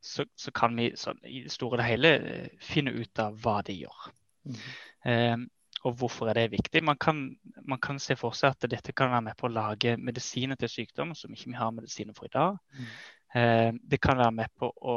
så, 0.00 0.26
så, 0.36 0.52
kan 0.54 0.76
vi 0.76 0.90
så, 0.96 1.14
i 1.24 1.42
det 1.46 1.52
store 1.54 1.80
og 1.80 1.88
hele 1.88 2.14
eh, 2.16 2.48
finne 2.62 2.94
ut 2.96 3.22
av 3.22 3.36
hva 3.42 3.60
de 3.66 3.80
gjør. 3.82 4.08
Mm. 4.46 5.48
og 5.88 5.94
hvorfor 5.98 6.28
er 6.30 6.38
det 6.38 6.52
viktig? 6.52 6.78
Man 6.86 6.98
kan, 7.02 7.18
man 7.66 7.80
kan, 7.82 7.98
se 7.98 8.14
for 8.14 8.34
seg 8.34 8.54
at 8.54 8.68
dette 8.70 8.92
kan 8.94 9.10
være 9.10 9.24
med 9.26 9.34
på 9.38 9.48
å 9.48 9.50
lage 9.50 9.96
medisiner 9.98 10.58
til 10.60 10.70
sykdom 10.70 11.16
som 11.18 11.34
ikke 11.34 11.50
vi 11.50 11.58
har 11.58 11.72
medisiner 11.74 12.14
for 12.14 12.28
i 12.28 12.34
dag. 12.34 12.58
Mm. 12.78 13.80
det 13.82 13.98
kan 14.00 14.18
være 14.18 14.32
med 14.32 14.52
på 14.54 14.70
å 14.70 14.96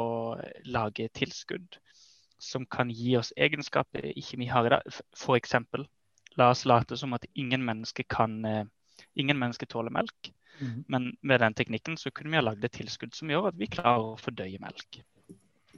lage 0.70 1.08
tilskudd 1.18 1.80
som 2.40 2.66
kan 2.66 2.90
gi 2.90 3.16
oss 3.18 3.32
egenskaper 3.36 4.06
ikke 4.14 4.38
vi 4.40 4.48
har 4.50 4.66
i 4.66 4.72
dag. 4.72 5.00
F.eks. 5.16 5.54
la 6.40 6.50
oss 6.50 6.64
late 6.64 6.96
som 6.96 7.12
at 7.14 7.26
ingen 7.34 7.64
mennesker 7.64 8.06
kan 8.08 8.44
eh, 8.44 8.64
ingen 9.14 9.38
mennesker 9.38 9.66
tåler 9.66 9.92
melk. 9.92 10.32
Mm. 10.60 10.82
Men 10.92 11.08
med 11.22 11.40
den 11.42 11.56
teknikken 11.56 11.96
så 12.00 12.12
kunne 12.14 12.32
vi 12.32 12.40
ha 12.40 12.44
lagd 12.44 12.64
et 12.64 12.76
tilskudd 12.76 13.16
som 13.16 13.32
gjør 13.32 13.50
at 13.50 13.58
vi 13.60 13.70
klarer 13.70 14.12
å 14.12 14.20
fordøye 14.20 14.60
melk. 14.62 15.00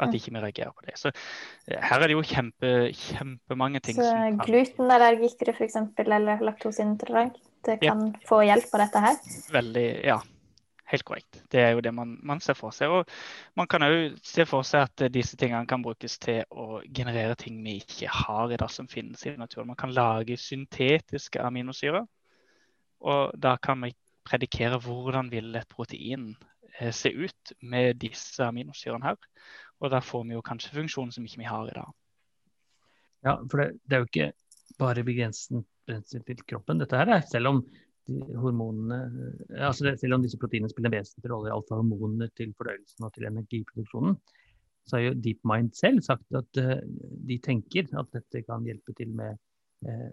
At 0.02 0.14
ikke 0.16 0.32
vi 0.32 0.40
reagerer 0.40 0.72
på 0.72 0.86
det. 0.86 0.96
Så 0.98 1.10
eh, 1.12 1.78
her 1.78 2.00
er 2.00 2.08
det 2.08 2.16
jo 2.16 2.24
kjempe, 2.24 2.68
kjempemange 2.96 3.82
ting 3.84 3.98
så 3.98 4.08
som 4.08 4.38
kan 4.40 4.48
Glutenallergikere 4.48 5.54
f.eks. 5.54 5.76
eller 6.02 6.44
laktoseintolerant 6.48 7.36
kan 7.62 8.06
ja. 8.08 8.20
få 8.26 8.42
hjelp 8.42 8.72
av 8.74 8.82
dette 8.86 9.02
her? 9.04 9.18
Veldig, 9.54 9.88
ja. 10.08 10.22
Helt 10.92 11.06
korrekt. 11.08 11.38
Det 11.48 11.60
er 11.62 11.70
jo 11.72 11.80
det 11.80 11.92
man, 11.96 12.18
man 12.20 12.40
ser 12.44 12.56
for 12.58 12.74
seg. 12.74 12.92
Og 12.92 13.08
man 13.56 13.68
kan 13.70 13.84
òg 13.86 14.18
se 14.28 14.44
for 14.48 14.66
seg 14.66 14.88
at 14.88 15.04
disse 15.14 15.38
tingene 15.40 15.68
kan 15.68 15.84
brukes 15.84 16.18
til 16.20 16.42
å 16.50 16.82
generere 16.84 17.36
ting 17.40 17.62
vi 17.64 17.78
ikke 17.80 18.10
har 18.12 18.52
i 18.52 18.58
dag 18.60 18.72
som 18.72 18.90
finnes 18.90 19.22
i 19.24 19.32
naturen. 19.38 19.70
Man 19.70 19.78
kan 19.80 19.94
lage 19.94 20.36
syntetiske 20.36 21.40
aminosyrer. 21.40 22.04
Og 23.08 23.32
da 23.40 23.56
kan 23.62 23.80
vi 23.82 23.94
predikere 24.26 24.80
hvordan 24.82 25.30
vil 25.32 25.54
et 25.58 25.68
protein 25.70 26.32
eh, 26.78 26.92
se 26.94 27.12
ut 27.12 27.54
med 27.62 28.00
disse 28.02 28.42
aminosyrene 28.44 29.12
her. 29.12 29.20
Og 29.82 29.90
der 29.90 30.04
får 30.04 30.24
vi 30.28 30.36
jo 30.36 30.46
kanskje 30.46 30.76
funksjonen 30.76 31.12
som 31.14 31.26
ikke 31.26 31.42
vi 31.42 31.50
har 31.50 31.68
i 31.68 31.76
dag. 31.76 31.90
Ja, 33.22 33.36
for 33.50 33.62
det, 33.62 33.68
det 33.86 33.96
er 33.96 34.02
jo 34.02 34.10
ikke 34.10 34.32
bare 34.78 35.04
begrenset 35.06 35.66
til 36.26 36.44
kroppen, 36.48 36.80
dette 36.82 36.98
her. 36.98 37.12
Selv 37.30 37.50
om 37.50 37.64
hormonene 38.42 38.98
altså 39.50 39.86
det, 39.86 40.00
Selv 40.00 40.16
om 40.16 40.22
disse 40.24 40.38
proteinene 40.38 40.70
spiller 40.70 40.90
en 40.90 40.96
vesentlig 40.98 41.30
rolle 41.30 41.50
i 41.50 41.54
alt 41.54 41.68
fra 41.68 41.78
hormoner 41.78 42.30
til 42.36 42.54
fordøyelsen 42.58 43.06
og 43.06 43.12
til 43.14 43.28
energiproduksjonen, 43.28 44.16
så 44.86 44.96
har 44.96 45.04
jo 45.04 45.20
DeepMind 45.24 45.70
selv 45.78 46.02
sagt 46.02 46.34
at 46.34 46.58
uh, 46.58 46.80
de 47.28 47.38
tenker 47.38 47.86
at 47.98 48.10
dette 48.14 48.42
kan 48.48 48.66
hjelpe 48.66 48.94
til 48.98 49.12
med 49.14 49.38
uh, 49.86 50.10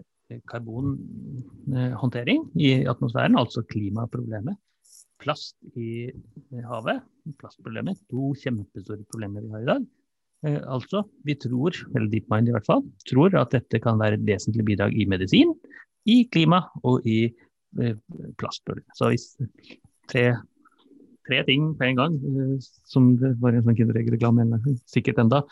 karbonhåndtering 0.50 2.44
i 2.60 2.86
atmosfæren, 2.90 3.38
altså 3.40 3.62
klimaproblemet. 3.70 4.56
Plast 5.20 5.56
i 5.76 6.08
havet, 6.64 7.02
plastproblemet, 7.40 7.96
to 8.08 8.32
kjempestore 8.40 9.04
problemer 9.10 9.44
vi 9.44 9.52
har 9.54 9.62
i 9.64 9.70
dag. 9.72 9.82
altså, 10.72 11.02
vi 11.24 11.34
tror, 11.36 11.76
eller 11.94 12.08
DeepMind 12.08 12.48
i 12.48 12.54
hvert 12.54 12.66
fall, 12.66 12.82
tror 13.10 13.34
at 13.36 13.52
dette 13.52 13.78
kan 13.84 14.00
være 14.00 14.16
et 14.16 14.24
vesentlig 14.24 14.64
bidrag 14.64 14.96
i 14.96 15.04
medisin, 15.04 15.52
i 16.08 16.24
klima 16.32 16.62
og 16.82 17.04
i 17.04 17.28
Eh, 17.78 17.94
plastbøller. 18.38 18.82
Så 18.98 19.12
hvis 19.12 19.26
tre, 20.10 20.24
tre, 21.28 21.42
ting 21.46 21.68
på 21.78 21.86
en 21.86 22.00
gang, 22.00 22.16
eh, 22.18 22.56
som 22.90 23.12
det 23.20 23.36
var 23.38 23.54
en 23.54 23.62
sånn 23.62 23.76
Kinderegg-reklame 23.78 24.58
sikkert 24.90 25.20
enda, 25.22 25.44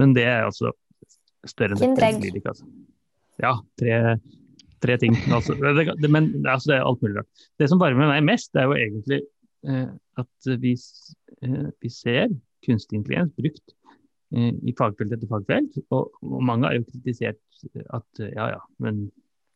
men 0.00 0.14
det 0.16 0.24
er 0.24 0.46
altså 0.46 0.72
større 1.44 1.76
enn 1.76 1.98
dette. 2.00 2.56
Ja, 3.42 3.52
tre, 3.80 4.16
tre 4.84 4.96
ting. 5.02 5.16
Altså, 5.34 5.56
det, 5.56 6.10
men 6.10 6.30
altså, 6.46 6.70
det 6.70 6.76
er 6.78 6.88
alt 6.88 7.02
mulig 7.04 7.20
rart. 7.20 7.46
Det 7.60 7.70
som 7.70 7.80
varmer 7.82 8.10
meg 8.10 8.26
mest, 8.26 8.52
det 8.54 8.62
er 8.62 8.70
jo 8.70 8.78
egentlig 8.80 9.20
eh, 9.68 9.88
at 10.22 10.50
vi, 10.62 10.74
eh, 11.42 11.68
vi, 11.84 11.92
ser 11.92 12.32
kunstig 12.66 13.00
intelligens 13.00 13.34
brukt 13.36 13.76
eh, 14.34 14.52
i 14.52 14.74
fagfelt 14.78 15.14
etter 15.16 15.30
fagfelt. 15.30 15.78
Og, 15.90 16.10
og, 16.22 16.40
mange 16.44 16.68
har 16.68 16.78
jo 16.78 16.86
kritisert 16.88 17.42
at 17.96 18.20
ja 18.20 18.50
ja, 18.52 18.60
men 18.84 19.08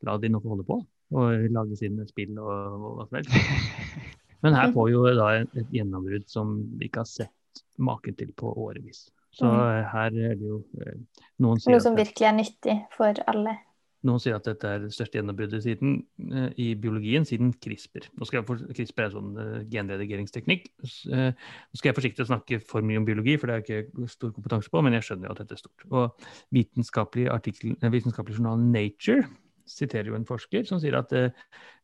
la 0.06 0.16
de 0.20 0.30
nå 0.32 0.40
få 0.40 0.54
holde 0.54 0.68
på 0.68 0.80
og 1.10 1.50
lage 1.50 1.76
sine 1.76 2.06
spill 2.08 2.38
og, 2.38 2.50
og 2.50 2.98
hva 3.00 3.06
som 3.08 3.18
helst. 3.18 3.34
Men 4.40 4.54
her 4.56 4.70
får 4.72 4.86
vi 4.88 4.92
jo 4.94 5.00
da 5.18 5.26
et, 5.36 5.56
et 5.58 5.72
gjennombrudd 5.74 6.22
som 6.30 6.52
vi 6.78 6.86
ikke 6.88 7.02
har 7.02 7.08
sett 7.10 7.64
maken 7.82 8.16
til 8.16 8.30
på 8.36 8.52
årevis. 8.62 9.08
Så 9.36 9.46
mm. 9.46 9.90
her 9.92 10.16
er 10.30 10.38
det 10.38 10.46
jo 10.48 10.60
eh, 10.80 10.96
noen 11.42 11.60
Noe 11.70 11.82
som 11.82 11.98
virkelig 11.98 12.26
er 12.26 12.36
nyttig 12.36 12.76
for 12.96 13.20
alle. 13.30 13.58
Noen 14.06 14.20
sier 14.22 14.36
at 14.38 14.46
dette 14.48 14.64
er 14.64 14.80
det 14.80 14.94
største 14.94 15.18
gjennombruddet 15.18 15.66
uh, 15.84 16.46
i 16.56 16.70
biologien 16.80 17.26
siden 17.28 17.50
CRISPR. 17.60 18.06
For, 18.16 18.62
CRISPR 18.72 19.04
er 19.04 19.10
en 19.10 19.16
sånn 19.16 19.34
uh, 19.36 19.58
genredigeringsteknikk. 19.68 20.70
Uh, 21.10 21.28
nå 21.36 21.76
skal 21.76 21.90
jeg 21.90 21.98
forsiktig 21.98 22.26
snakke 22.30 22.60
for 22.64 22.86
mye 22.86 23.02
om 23.02 23.08
biologi, 23.08 23.36
for 23.36 23.50
det 23.50 23.58
har 23.58 23.64
jeg 23.66 23.88
ikke 23.90 24.08
stor 24.08 24.32
kompetanse 24.36 24.72
på, 24.72 24.80
men 24.86 24.96
jeg 24.96 25.08
skjønner 25.08 25.28
jo 25.28 25.34
at 25.34 25.42
dette 25.42 25.56
er 25.58 25.60
stort. 25.60 25.84
Og 25.90 26.30
vitenskapelig, 26.56 27.26
artikkel, 27.34 27.76
vitenskapelig 27.92 28.38
journal 28.38 28.62
Nature 28.70 29.26
siterer 29.70 30.08
jo 30.08 30.16
en 30.16 30.26
forsker 30.26 30.64
som 30.66 30.80
sier 30.82 30.96
at 30.96 31.12
uh, 31.14 31.28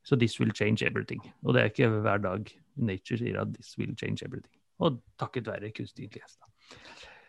so 0.06 0.16
this 0.16 0.38
will 0.40 0.54
change 0.56 0.86
everything. 0.86 1.20
Og 1.44 1.52
det 1.52 1.62
er 1.62 1.72
ikke 1.74 1.90
hver 2.00 2.24
dag 2.24 2.48
Nature 2.80 3.20
sier 3.20 3.42
at 3.44 3.52
this 3.58 3.76
will 3.76 3.92
change 4.00 4.24
everything. 4.24 4.56
Og 4.80 5.02
takket 5.20 5.52
være 5.52 5.74
kunstig 5.76 6.08
intelligens. 6.08 6.40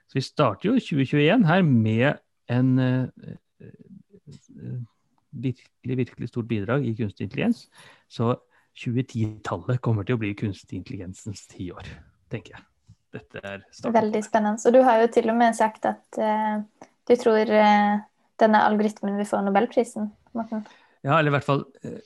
Så 0.08 0.16
vi 0.16 0.24
starter 0.24 0.70
jo 0.70 0.80
2021 0.80 1.44
her 1.48 1.62
med 1.68 2.24
en 2.48 2.80
virkelig, 5.32 5.98
virkelig 6.04 6.30
stort 6.32 6.50
bidrag 6.50 6.86
i 6.88 6.96
kunstig 6.98 7.28
intelligens. 7.28 7.66
Så 8.12 8.34
2010-tallet 8.78 9.82
kommer 9.84 10.08
til 10.08 10.18
å 10.18 10.22
bli 10.22 10.34
kunstig 10.38 10.80
intelligensens 10.80 11.46
tiår, 11.52 11.90
tenker 12.34 12.58
jeg. 12.58 12.66
Dette 13.18 13.42
er 13.42 13.62
starten. 13.72 13.96
Veldig 13.96 14.24
spennende. 14.26 14.62
Og 14.68 14.76
du 14.76 14.82
har 14.86 15.02
jo 15.02 15.12
til 15.16 15.32
og 15.32 15.40
med 15.40 15.56
sagt 15.58 15.88
at 15.90 16.20
uh, 16.22 16.60
du 17.08 17.16
tror 17.18 17.54
denne 18.38 18.66
algoritmen 18.68 19.16
vil 19.18 19.30
få 19.30 19.40
nobelprisen. 19.46 20.12
Morten? 20.38 20.68
Ja, 21.06 21.16
eller 21.18 21.32
i 21.32 21.36
hvert 21.38 21.48
fall 21.48 21.64
uh, 21.86 22.00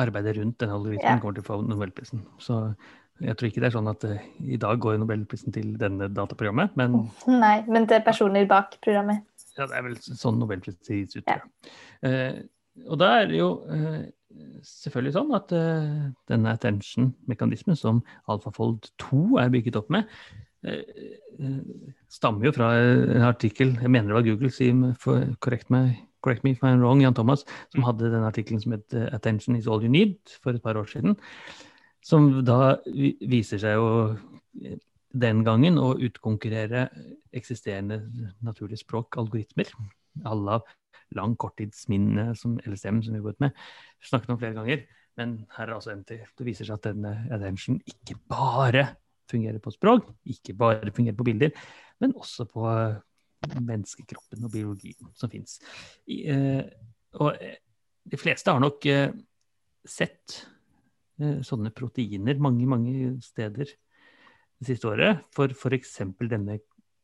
arbeidet 0.00 0.36
rundt 0.38 0.58
denne 0.62 0.76
algoritmen 0.78 1.18
ja. 1.18 1.20
kommer 1.20 1.36
til 1.36 1.44
å 1.44 1.48
få 1.48 1.60
Nobelprisen. 1.66 2.24
Så 2.42 2.60
jeg 3.20 3.36
tror 3.38 3.48
ikke 3.48 3.62
det 3.62 3.68
er 3.68 3.74
sånn 3.74 3.90
at 3.90 4.04
uh, 4.06 4.18
i 4.44 4.58
dag 4.60 4.78
går 4.82 4.98
Nobelprisen 5.00 5.54
til 5.54 5.72
denne 5.80 6.10
dataprogrammet, 6.14 6.76
men 6.78 7.00
Nei, 7.30 7.56
men 7.68 7.88
til 7.90 8.02
personer 8.06 8.46
bak 8.50 8.78
programmet. 8.84 9.24
Ja, 9.58 9.66
det 9.66 9.78
er 9.78 9.86
vel 9.88 9.96
sånn 10.02 10.38
Nobelprisen 10.40 11.02
gis 11.02 11.18
ut. 11.18 11.26
Ja. 11.26 11.40
Uh, 12.04 12.40
og 12.86 13.00
da 13.00 13.10
er 13.20 13.30
det 13.30 13.40
jo 13.40 13.52
uh, 13.66 14.02
selvfølgelig 14.62 15.16
sånn 15.16 15.32
at 15.34 15.54
denne 16.30 16.52
attention-mekanismen 16.54 17.78
som 17.80 18.04
alfafold 18.30 18.90
2 19.02 19.40
er 19.42 19.50
bygget 19.50 19.78
opp 19.80 19.88
med, 19.90 20.06
stammer 22.12 22.46
jo 22.46 22.52
fra 22.54 22.68
en 22.76 23.24
artikkel, 23.24 23.72
jeg 23.80 23.90
mener 23.90 24.12
det 24.12 24.18
var 24.18 24.26
Google, 24.28 24.52
si 24.54 24.68
korrekt 25.42 25.72
meg 25.74 25.96
correct 26.22 26.44
me 26.44 26.50
if 26.50 26.62
I'm 26.62 26.80
wrong, 26.80 27.00
Jan 27.00 27.14
Thomas, 27.14 27.44
som 27.72 27.86
hadde 27.86 28.10
den 28.12 28.26
artikkelen 28.26 28.60
som 28.60 28.72
het 28.72 28.94
eh, 28.94 29.08
'Attention 29.12 29.56
is 29.56 29.68
all 29.68 29.82
you 29.82 29.90
need' 29.90 30.38
for 30.42 30.50
et 30.50 30.62
par 30.62 30.76
år 30.76 30.84
siden. 30.84 31.16
Som 32.04 32.30
da 32.46 32.76
viser 32.86 33.60
seg 33.62 33.78
jo 33.78 33.88
eh, 34.62 34.78
den 35.18 35.42
gangen 35.46 35.80
å 35.80 35.94
utkonkurrere 35.96 36.86
eksisterende 37.34 38.02
naturlige 38.44 38.82
språk, 38.82 39.18
algoritmer. 39.20 39.70
Alle 40.28 40.60
lang 41.16 41.34
korttidsminne 41.40 42.30
som 42.36 42.58
LSM, 42.60 43.02
som 43.02 43.14
vi 43.14 43.20
har 43.20 43.26
gått 43.30 43.42
med, 43.42 43.66
snakket 44.04 44.34
om 44.34 44.40
flere 44.40 44.56
ganger. 44.58 44.86
Men 45.18 45.34
her 45.56 45.66
er 45.66 45.74
altså 45.74 45.96
MT. 45.96 46.20
Det 46.38 46.46
viser 46.46 46.68
seg 46.68 46.78
at 46.78 46.90
denne 46.92 47.14
attention 47.34 47.80
ikke 47.88 48.18
bare 48.30 48.86
fungerer 49.28 49.60
på 49.62 49.72
språk, 49.74 50.06
ikke 50.28 50.54
bare 50.56 50.92
fungerer 50.94 51.16
på 51.18 51.26
bilder, 51.26 51.50
men 52.00 52.14
også 52.16 52.46
på 52.48 52.64
menneskekroppen 53.58 54.46
og 54.46 54.52
biologien 54.52 55.10
som 55.16 55.30
fins. 55.30 55.58
Eh, 56.08 56.62
og 57.18 57.34
eh, 57.40 57.58
de 58.08 58.20
fleste 58.20 58.52
har 58.54 58.62
nok 58.62 58.86
eh, 58.88 59.10
sett 59.86 60.40
sånne 61.46 61.72
proteiner 61.74 62.38
mange, 62.42 62.66
mange 62.70 63.12
steder 63.24 63.68
det 63.68 64.66
siste 64.68 64.90
året. 64.90 65.24
For 65.34 65.52
f.eks. 65.54 65.96
denne 66.30 66.58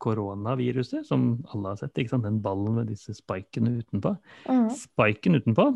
koronaviruset, 0.05 1.07
som 1.07 1.39
alle 1.55 1.73
har 1.73 1.81
sett. 1.81 1.97
ikke 1.99 2.13
sant? 2.13 2.27
Den 2.27 2.43
ballen 2.45 2.81
med 2.81 2.91
disse 2.93 3.15
spikene 3.17 3.79
utenpå. 3.81 4.17
Mm. 4.51 4.69
Spiken 4.75 5.39
utenpå 5.41 5.69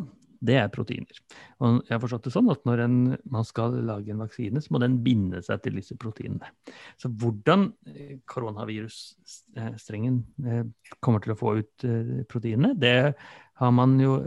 det 0.45 0.57
er 0.61 0.71
proteiner. 0.73 1.21
Og 1.65 1.81
jeg 1.83 1.95
har 1.95 2.03
forstått 2.03 2.29
det 2.29 2.35
sånn 2.35 2.51
at 2.53 2.63
når 2.69 2.83
en, 2.85 2.99
man 3.33 3.47
skal 3.47 3.75
lage 3.89 4.13
en 4.13 4.23
vaksine, 4.23 4.63
så 4.63 4.75
må 4.75 4.81
den 4.83 4.99
binde 5.05 5.43
seg 5.45 5.63
til 5.65 5.79
disse 5.79 5.97
proteinene. 5.99 6.53
Så 7.01 7.11
hvordan 7.11 7.69
eh, 7.91 8.15
koronavirusstrengen 8.31 10.21
eh, 10.47 10.63
kommer 11.05 11.25
til 11.25 11.35
å 11.35 11.39
få 11.39 11.57
ut 11.63 11.89
eh, 11.89 12.15
proteinene, 12.31 12.75
det 12.79 13.15
har 13.59 13.75
man 13.75 13.97
jo 13.99 14.21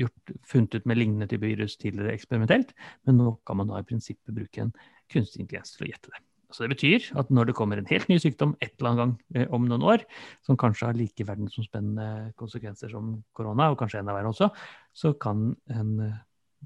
gjort, 0.00 0.34
funnet 0.48 0.80
ut 0.80 0.90
med 0.90 0.98
lignende 0.98 1.30
type 1.30 1.46
virus 1.46 1.78
tidligere 1.78 2.16
eksperimentelt, 2.16 2.74
men 3.06 3.20
nå 3.20 3.36
kan 3.46 3.62
man 3.62 3.70
da 3.70 3.78
i 3.78 3.86
prinsippet 3.86 4.34
bruke 4.34 4.66
en 4.66 4.74
kunstig 5.12 5.44
intelligens 5.44 5.76
til 5.76 5.86
å 5.86 5.92
gjette 5.92 6.10
det. 6.10 6.22
Så 6.52 6.64
det 6.64 6.74
betyr 6.74 7.08
at 7.18 7.30
når 7.32 7.50
det 7.50 7.56
kommer 7.56 7.80
en 7.80 7.88
helt 7.88 8.08
ny 8.10 8.18
sykdom 8.20 8.54
et 8.60 8.74
eller 8.76 8.90
annet 8.90 9.02
gang 9.02 9.42
eh, 9.42 9.48
om 9.56 9.66
noen 9.68 9.86
år, 9.94 10.04
som 10.46 10.58
kanskje 10.60 10.90
har 10.90 10.98
like 10.98 11.26
verdensomspennende 11.28 12.32
konsekvenser 12.40 12.92
som 12.92 13.16
korona, 13.36 13.70
og 13.72 13.80
kanskje 13.80 14.02
enda 14.02 14.16
verre 14.16 14.32
også, 14.32 14.50
så 14.92 15.14
kan 15.20 15.50
en, 15.72 15.92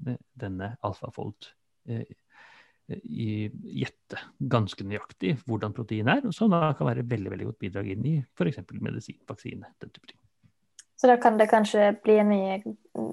eh, 0.05 0.19
denne 0.37 0.73
alfafold 0.85 1.51
eh, 1.89 2.05
gjette 2.87 4.19
ganske 4.39 4.85
nøyaktig 4.87 5.33
hvordan 5.43 5.73
proteinet 5.75 6.23
er, 6.23 6.31
som 6.35 6.53
da 6.53 6.71
kan 6.77 6.87
være 6.87 7.03
veldig 7.07 7.33
veldig 7.33 7.49
godt 7.49 7.59
bidrag 7.65 7.91
inn 7.91 8.05
i 8.07 8.15
f.eks. 8.21 8.61
medisin, 8.79 9.19
vaksine, 9.27 9.73
den 9.83 9.91
type 9.91 10.07
ting. 10.07 10.19
Så 10.97 11.09
da 11.11 11.17
kan 11.21 11.37
det 11.37 11.49
kanskje 11.51 11.91
bli 12.01 12.15
en 12.21 12.31
mye 12.31 12.55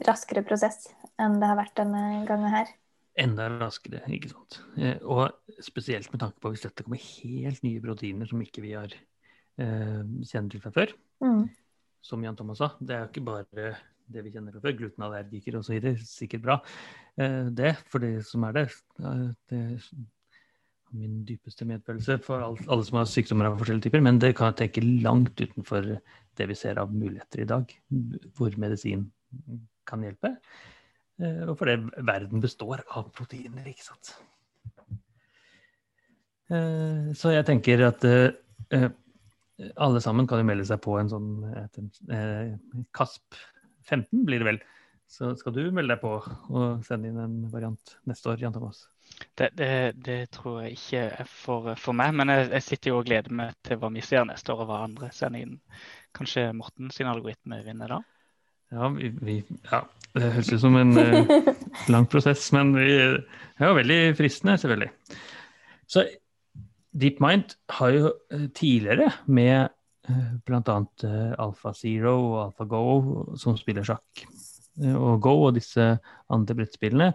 raskere 0.07 0.45
prosess 0.47 0.87
enn 1.21 1.37
det 1.41 1.51
har 1.51 1.59
vært 1.59 1.77
denne 1.77 2.23
gangen 2.29 2.55
her? 2.55 2.71
Enda 3.15 3.49
raskere. 3.61 4.03
ikke 4.11 4.31
sant? 4.33 4.61
Eh, 4.79 4.99
og 5.03 5.35
spesielt 5.63 6.11
med 6.13 6.23
tanke 6.23 6.41
på 6.43 6.53
hvis 6.53 6.65
dette 6.67 6.85
kommer 6.87 7.03
helt 7.03 7.67
nye 7.67 7.83
proteiner 7.83 8.31
som 8.31 8.43
ikke 8.43 8.65
vi 8.65 8.75
har 8.75 8.91
eh, 8.91 10.01
kjenner 10.27 10.51
til 10.53 10.63
fra 10.65 10.73
før. 10.75 10.95
Mm. 11.25 11.45
Som 12.05 12.25
Jan 12.27 12.37
Thomas 12.37 12.61
sa, 12.61 12.73
det 12.81 12.97
er 12.97 13.05
jo 13.05 13.13
ikke 13.13 13.27
bare 13.29 13.69
det 14.15 14.25
vi 14.27 14.35
kjenner 14.35 14.57
fra 14.57 14.65
før. 14.65 14.77
Glutenallergiker 14.81 15.61
osv. 15.61 15.95
Sikkert 16.09 16.45
bra, 16.45 16.59
eh, 17.21 17.47
det. 17.55 17.77
For 17.93 18.03
det 18.03 18.27
som 18.29 18.45
er 18.49 18.59
det. 18.59 18.67
det 18.99 19.63
er 19.63 19.89
min 20.95 21.25
dypeste 21.27 21.67
medfølelse 21.67 22.21
for 22.23 22.43
alle 22.45 22.85
som 22.87 23.01
har 23.01 23.09
sykdommer 23.11 23.49
av 23.49 23.57
forskjellige 23.59 23.89
typer. 23.89 24.05
Men 24.05 24.21
det 24.23 24.35
kan 24.39 24.55
tenke 24.59 24.85
langt 24.85 25.41
utenfor 25.41 25.97
det 26.35 26.47
vi 26.51 26.59
ser 26.59 26.79
av 26.83 26.93
muligheter 26.95 27.43
i 27.43 27.49
dag, 27.51 27.71
hvor 28.35 28.55
medisin 28.59 29.09
kan 29.87 30.03
hjelpe. 30.03 30.37
Eh, 31.23 31.43
og 31.47 31.57
fordi 31.61 31.77
verden 32.07 32.43
består 32.43 32.83
av 32.97 33.11
proteiner, 33.15 33.67
ikke 33.71 33.87
sant. 33.87 34.15
Eh, 36.51 37.11
så 37.17 37.35
jeg 37.35 37.47
tenker 37.49 37.87
at 37.87 38.05
eh, 38.09 38.89
alle 39.79 40.03
sammen 40.03 40.29
kan 40.29 40.43
jo 40.43 40.49
melde 40.49 40.67
seg 40.69 40.83
på 40.83 40.97
en 40.99 41.11
sånn 41.13 41.29
KASP 42.97 43.39
15, 43.87 44.25
blir 44.27 44.43
det 44.43 44.49
vel. 44.49 44.65
Så 45.15 45.31
skal 45.39 45.55
du 45.55 45.63
melde 45.71 45.95
deg 45.95 46.01
på 46.03 46.17
og 46.17 46.85
sende 46.87 47.11
inn 47.11 47.21
en 47.21 47.35
variant 47.53 47.97
neste 48.09 48.33
år, 48.33 48.41
Jan 48.43 48.55
Thomas? 48.57 48.87
Det, 49.39 49.51
det, 49.55 49.69
det 50.03 50.19
tror 50.35 50.63
jeg 50.65 50.79
ikke 50.79 51.03
er 51.21 51.29
for, 51.31 51.69
for 51.79 51.95
meg, 51.95 52.15
men 52.19 52.33
jeg, 52.33 52.49
jeg, 52.57 52.67
sitter 52.67 52.91
jo 52.91 52.97
og 52.99 53.07
gleder 53.07 53.37
meg 53.37 53.53
til 53.63 53.79
hva 53.79 53.93
vi 53.95 54.03
ser 54.03 54.25
neste 54.27 54.55
år 54.55 54.65
og 54.65 54.73
hva 54.73 54.81
andre 54.89 55.13
sender 55.15 55.45
inn. 55.45 55.61
Kanskje 56.17 56.49
Morten 56.57 56.91
sin 56.95 57.11
algoritme 57.11 57.61
vinner 57.67 57.95
da? 57.95 58.01
Ja, 58.73 58.89
vi, 58.95 59.11
vi, 59.21 59.37
ja, 59.71 59.85
det 60.15 60.33
høres 60.37 60.53
ut 60.55 60.63
som 60.63 60.77
en 60.79 60.97
eh, 60.99 61.33
lang 61.93 62.07
prosess, 62.11 62.47
men 62.55 62.73
vi, 62.77 62.91
det 62.97 63.63
er 63.63 63.71
jo 63.71 63.79
veldig 63.81 63.99
fristende, 64.19 64.57
selvfølgelig. 64.63 64.91
Så 65.91 66.05
DeepMind 66.95 67.57
har 67.79 67.95
jo 67.95 68.11
uh, 68.13 68.47
tidligere 68.55 69.11
med 69.27 69.73
uh, 70.09 70.35
bl.a. 70.47 70.77
Uh, 71.05 71.33
AlphaZero 71.43 72.15
og 72.17 72.37
AlphaGo 72.45 72.85
som 73.41 73.59
spiller 73.59 73.87
sjakk, 73.87 74.25
og 74.75 75.21
Go 75.23 75.35
og 75.49 75.57
disse 75.59 75.83
andre 76.35 76.57
brettspillene, 76.59 77.13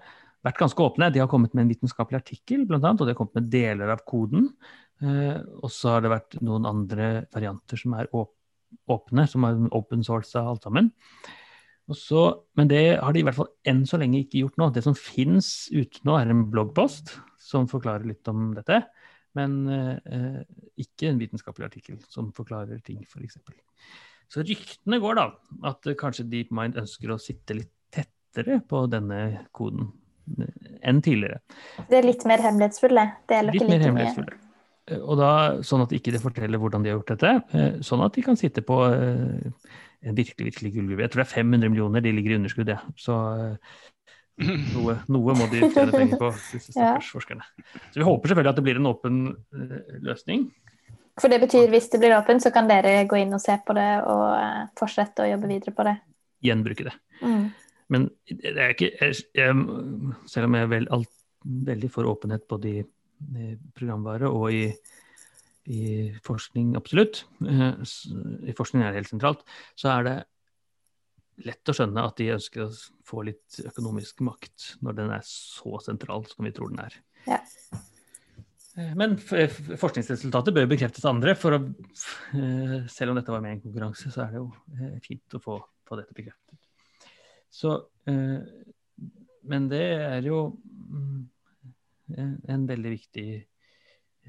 vært 0.48 0.60
ganske 0.62 0.84
åpne. 0.84 1.10
De 1.12 1.20
har 1.20 1.28
kommet 1.32 1.56
med 1.56 1.66
en 1.66 1.72
vitenskapelig 1.74 2.22
artikkel, 2.22 2.64
blant 2.68 2.86
annet, 2.88 3.02
og 3.04 3.08
de 3.08 3.12
har 3.12 3.20
kommet 3.20 3.36
med 3.36 3.50
deler 3.52 3.92
av 3.92 4.06
koden. 4.08 4.46
og 5.04 5.68
så 5.68 5.98
har 5.98 6.06
det 6.06 6.12
vært 6.14 6.38
noen 6.40 6.68
andre 6.70 7.10
varianter 7.36 7.80
som 7.82 7.98
er 8.00 8.08
åpne, 8.08 8.39
som 9.30 9.46
er 9.48 9.62
open 9.76 10.04
source 10.06 10.38
av 10.40 10.54
alt 10.54 10.66
sammen. 10.68 10.92
Så, 11.96 12.44
men 12.54 12.70
det 12.70 13.00
har 13.02 13.14
de 13.14 13.24
i 13.24 13.26
hvert 13.26 13.38
fall 13.40 13.50
enn 13.68 13.82
så 13.90 13.98
lenge 13.98 14.22
ikke 14.22 14.44
gjort 14.44 14.60
nå. 14.62 14.70
Det 14.74 14.84
som 14.86 14.98
finnes 14.98 15.70
ute 15.74 16.04
nå, 16.06 16.20
er 16.20 16.30
en 16.30 16.46
bloggpost 16.52 17.16
som 17.42 17.66
forklarer 17.70 18.06
litt 18.06 18.30
om 18.30 18.52
dette. 18.58 18.84
Men 19.38 19.58
eh, 19.70 20.42
ikke 20.82 21.10
en 21.10 21.22
vitenskapelig 21.22 21.70
artikkel 21.70 21.98
som 22.10 22.30
forklarer 22.36 22.82
ting, 22.86 23.02
f.eks. 23.06 23.40
For 23.42 23.58
så 24.30 24.46
ryktene 24.46 25.00
går 25.02 25.18
da 25.18 25.26
at 25.70 25.90
kanskje 25.98 26.28
DeepMind 26.30 26.78
ønsker 26.78 27.14
å 27.14 27.22
sitte 27.22 27.58
litt 27.58 27.74
tettere 27.90 28.60
på 28.70 28.84
denne 28.92 29.48
koden 29.56 29.90
eh, 30.38 30.78
enn 30.86 31.02
tidligere. 31.06 31.42
Det 31.90 32.02
er 32.02 32.06
litt 32.06 32.26
mer 32.30 32.44
hemmelighetsfulle? 32.46 33.08
Det 33.30 33.40
er 33.40 33.50
litt 33.50 33.66
mer 33.66 33.88
hemmelighetsfulle. 33.88 34.38
Eh, 34.90 35.00
og 35.00 35.20
da, 35.20 35.32
sånn 35.66 35.86
at 35.86 35.94
ikke 35.96 36.14
det 36.16 36.24
forteller 36.24 36.62
hvordan 36.62 36.86
de 36.86 36.92
har 36.92 37.00
gjort 37.00 37.14
dette. 37.14 37.36
Eh, 37.54 37.78
sånn 37.86 38.04
at 38.06 38.16
de 38.16 38.26
kan 38.26 38.40
sitte 38.40 38.64
på 38.66 38.80
en 38.90 40.16
virkelig 40.18 40.50
virkelig 40.52 40.74
gullgruve. 40.76 41.06
Jeg 41.06 41.14
tror 41.14 41.24
det 41.24 41.28
er 41.28 41.36
500 41.36 41.74
millioner 41.74 42.04
de 42.04 42.14
ligger 42.16 42.36
i 42.36 42.40
underskudd, 42.40 42.72
ja. 42.72 42.80
Så 43.00 43.18
eh, 43.36 43.78
noe, 44.76 45.00
noe, 45.12 45.36
må 45.36 45.50
de 45.52 45.62
tjene 45.66 45.92
penger 45.94 46.22
på, 46.22 46.32
disse 46.54 46.74
stakkars 46.74 47.12
forskerne. 47.16 47.48
Så 47.92 48.02
vi 48.02 48.08
håper 48.08 48.32
selvfølgelig 48.32 48.54
at 48.54 48.62
det 48.62 48.68
blir 48.68 48.82
en 48.82 48.92
åpen 48.92 49.24
løsning. 50.06 50.50
For 51.20 51.32
det 51.32 51.42
betyr 51.42 51.68
hvis 51.74 51.90
det 51.92 52.00
blir 52.00 52.16
åpent, 52.16 52.46
så 52.46 52.52
kan 52.56 52.70
dere 52.70 53.02
gå 53.10 53.18
inn 53.20 53.36
og 53.36 53.42
se 53.44 53.58
på 53.66 53.76
det 53.76 53.90
og 54.08 54.70
fortsette 54.80 55.26
å 55.26 55.34
jobbe 55.34 55.50
videre 55.52 55.76
på 55.76 55.84
det? 55.84 55.98
Gjenbruke 56.48 56.86
det. 56.88 56.94
Mm. 57.20 57.50
Men 57.92 58.06
det 58.30 58.54
er 58.54 58.72
ikke 58.72 58.92
jeg, 58.96 59.18
Selv 60.30 60.48
om 60.48 60.56
jeg 60.56 60.64
er 60.64 60.72
vel, 60.72 60.88
alt, 60.96 61.12
veldig 61.44 61.90
for 61.92 62.08
åpenhet 62.08 62.46
på 62.48 62.62
i 62.70 62.78
programvare 63.76 64.30
og 64.32 64.54
i 64.56 64.66
i 65.70 66.10
forskning, 66.26 66.74
absolutt. 66.80 67.24
Eh, 67.46 67.82
I 68.50 68.56
forskning 68.58 68.84
er 68.84 68.92
det 68.92 69.04
helt 69.04 69.12
sentralt. 69.12 69.44
Så 69.78 69.92
er 69.94 70.06
det 70.08 70.16
lett 71.46 71.72
å 71.72 71.76
skjønne 71.76 72.04
at 72.04 72.18
de 72.20 72.32
ønsker 72.34 72.66
å 72.66 72.72
få 73.08 73.24
litt 73.28 73.62
økonomisk 73.64 74.24
makt 74.26 74.74
når 74.84 74.98
den 74.98 75.14
er 75.16 75.24
så 75.28 75.80
sentral 75.84 76.26
som 76.28 76.48
vi 76.48 76.54
tror 76.56 76.74
den 76.74 76.82
er. 76.84 76.98
Ja. 77.28 77.40
Eh, 78.80 78.96
men 78.98 79.16
forskningsresultatet 79.22 80.58
bør 80.58 80.72
bekreftes 80.74 81.06
andre. 81.10 81.36
for 81.36 81.60
å, 81.60 81.62
eh, 82.34 82.88
Selv 82.88 83.12
om 83.12 83.22
dette 83.22 83.32
var 83.32 83.42
med 83.42 83.52
i 83.52 83.60
en 83.60 83.66
konkurranse, 83.68 84.12
så 84.12 84.26
er 84.26 84.32
det 84.32 84.42
jo 84.42 84.52
fint 85.06 85.38
å 85.38 85.44
få, 85.44 85.62
få 85.86 86.02
dette 86.02 86.18
bekreftet. 86.18 86.58
Så, 87.50 87.72
men 88.06 89.70
det 89.70 89.82
er 89.82 90.22
jo 90.22 90.54
mm, 90.54 91.30
en 92.18 92.68
veldig 92.70 92.92
viktig 92.96 93.30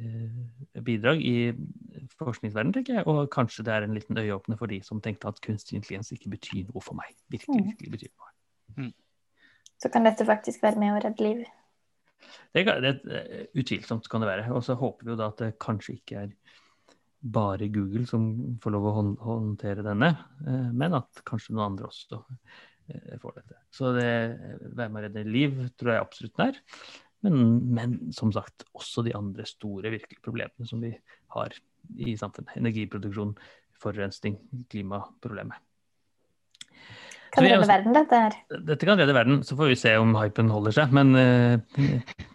Eh, 0.01 0.81
bidrag 0.83 1.21
i 1.23 1.53
forskningsverdenen, 2.19 2.73
tenker 2.75 3.01
jeg. 3.01 3.07
Og 3.11 3.27
kanskje 3.33 3.65
det 3.67 3.75
er 3.75 3.87
en 3.87 3.97
liten 3.97 4.19
øyeåpner 4.19 4.59
for 4.61 4.71
de 4.71 4.81
som 4.87 5.01
tenkte 5.03 5.29
at 5.29 5.41
kunstig 5.45 5.77
intelligens 5.77 6.13
ikke 6.15 6.33
betyr 6.33 6.69
noe 6.71 6.83
for 6.85 6.97
meg. 6.99 7.13
Virkelig, 7.33 7.59
mm. 7.59 7.71
virkelig 7.73 7.95
betyr 7.97 8.13
noe. 8.13 8.31
Mm. 8.79 8.93
Så 9.81 9.91
kan 9.93 10.07
dette 10.07 10.29
faktisk 10.29 10.63
være 10.65 10.81
med 10.81 10.95
å 10.95 11.03
redde 11.05 11.27
liv? 11.27 11.43
Det, 12.55 12.65
det, 12.85 12.95
eh, 13.11 13.45
utvilsomt 13.61 14.09
kan 14.09 14.25
det 14.25 14.31
være. 14.31 14.49
Og 14.55 14.65
så 14.65 14.79
håper 14.79 15.07
vi 15.07 15.15
jo 15.15 15.21
da 15.21 15.29
at 15.33 15.45
det 15.45 15.53
kanskje 15.61 15.99
ikke 15.99 16.25
er 16.25 16.33
bare 17.21 17.69
Google 17.69 18.07
som 18.09 18.25
får 18.63 18.73
lov 18.73 18.89
å 18.89 18.97
håndtere 19.27 19.85
denne, 19.85 20.15
eh, 20.47 20.69
men 20.73 20.97
at 20.97 21.25
kanskje 21.29 21.57
noen 21.57 21.75
andre 21.75 21.91
også 21.91 22.25
får 23.23 23.37
dette. 23.37 23.57
Så 23.71 23.93
det 23.95 24.09
være 24.75 24.89
med 24.91 24.99
å 24.99 25.03
redde 25.05 25.23
liv 25.29 25.61
tror 25.79 25.93
jeg 25.93 26.03
absolutt 26.03 26.41
det 26.41 26.47
er. 26.49 26.57
Men, 27.27 27.41
men, 27.75 27.97
som 28.17 28.33
sagt, 28.33 28.65
også 28.77 29.05
de 29.05 29.15
andre 29.17 29.45
store 29.49 29.93
virkelige 29.93 30.23
problemene 30.25 30.69
som 30.69 30.81
vi 30.81 30.93
har 31.35 31.57
i 32.01 32.15
samfunnet. 32.17 32.55
Energiproduksjon, 32.57 33.35
forurensning, 33.81 34.39
klimaproblemet. 34.73 35.61
Kan 37.31 37.47
redde 37.47 37.69
verden, 37.69 37.95
dette 37.95 38.21
her? 38.25 38.39
Dette 38.67 38.89
kan 38.89 38.99
redde 38.99 39.15
verden. 39.15 39.43
Så 39.47 39.55
får 39.59 39.71
vi 39.71 39.79
se 39.79 39.93
om 40.01 40.17
hypen 40.19 40.51
holder 40.51 40.75
seg. 40.81 40.97
Men 40.97 41.13
uh, 41.15 41.85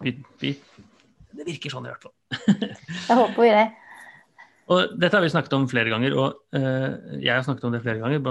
vi, 0.06 0.15
vi, 0.43 0.54
det 1.36 1.50
virker 1.50 1.74
sånn 1.74 1.89
i 1.89 1.91
hvert 1.91 2.06
fall. 2.06 2.15
Jeg 3.10 3.19
håper 3.19 3.41
vi 3.41 3.52
det. 3.58 3.65
Og 4.71 4.95
dette 4.98 5.17
har 5.17 5.21
vi 5.21 5.34
snakket 5.34 5.54
om 5.58 5.67
flere 5.69 5.91
ganger, 5.93 6.15
og 6.17 6.39
uh, 6.58 7.19
jeg 7.21 7.30
har 7.30 7.43
snakket 7.45 7.67
om 7.67 7.76
det 7.76 7.84
flere 7.84 8.00
ganger, 8.02 8.24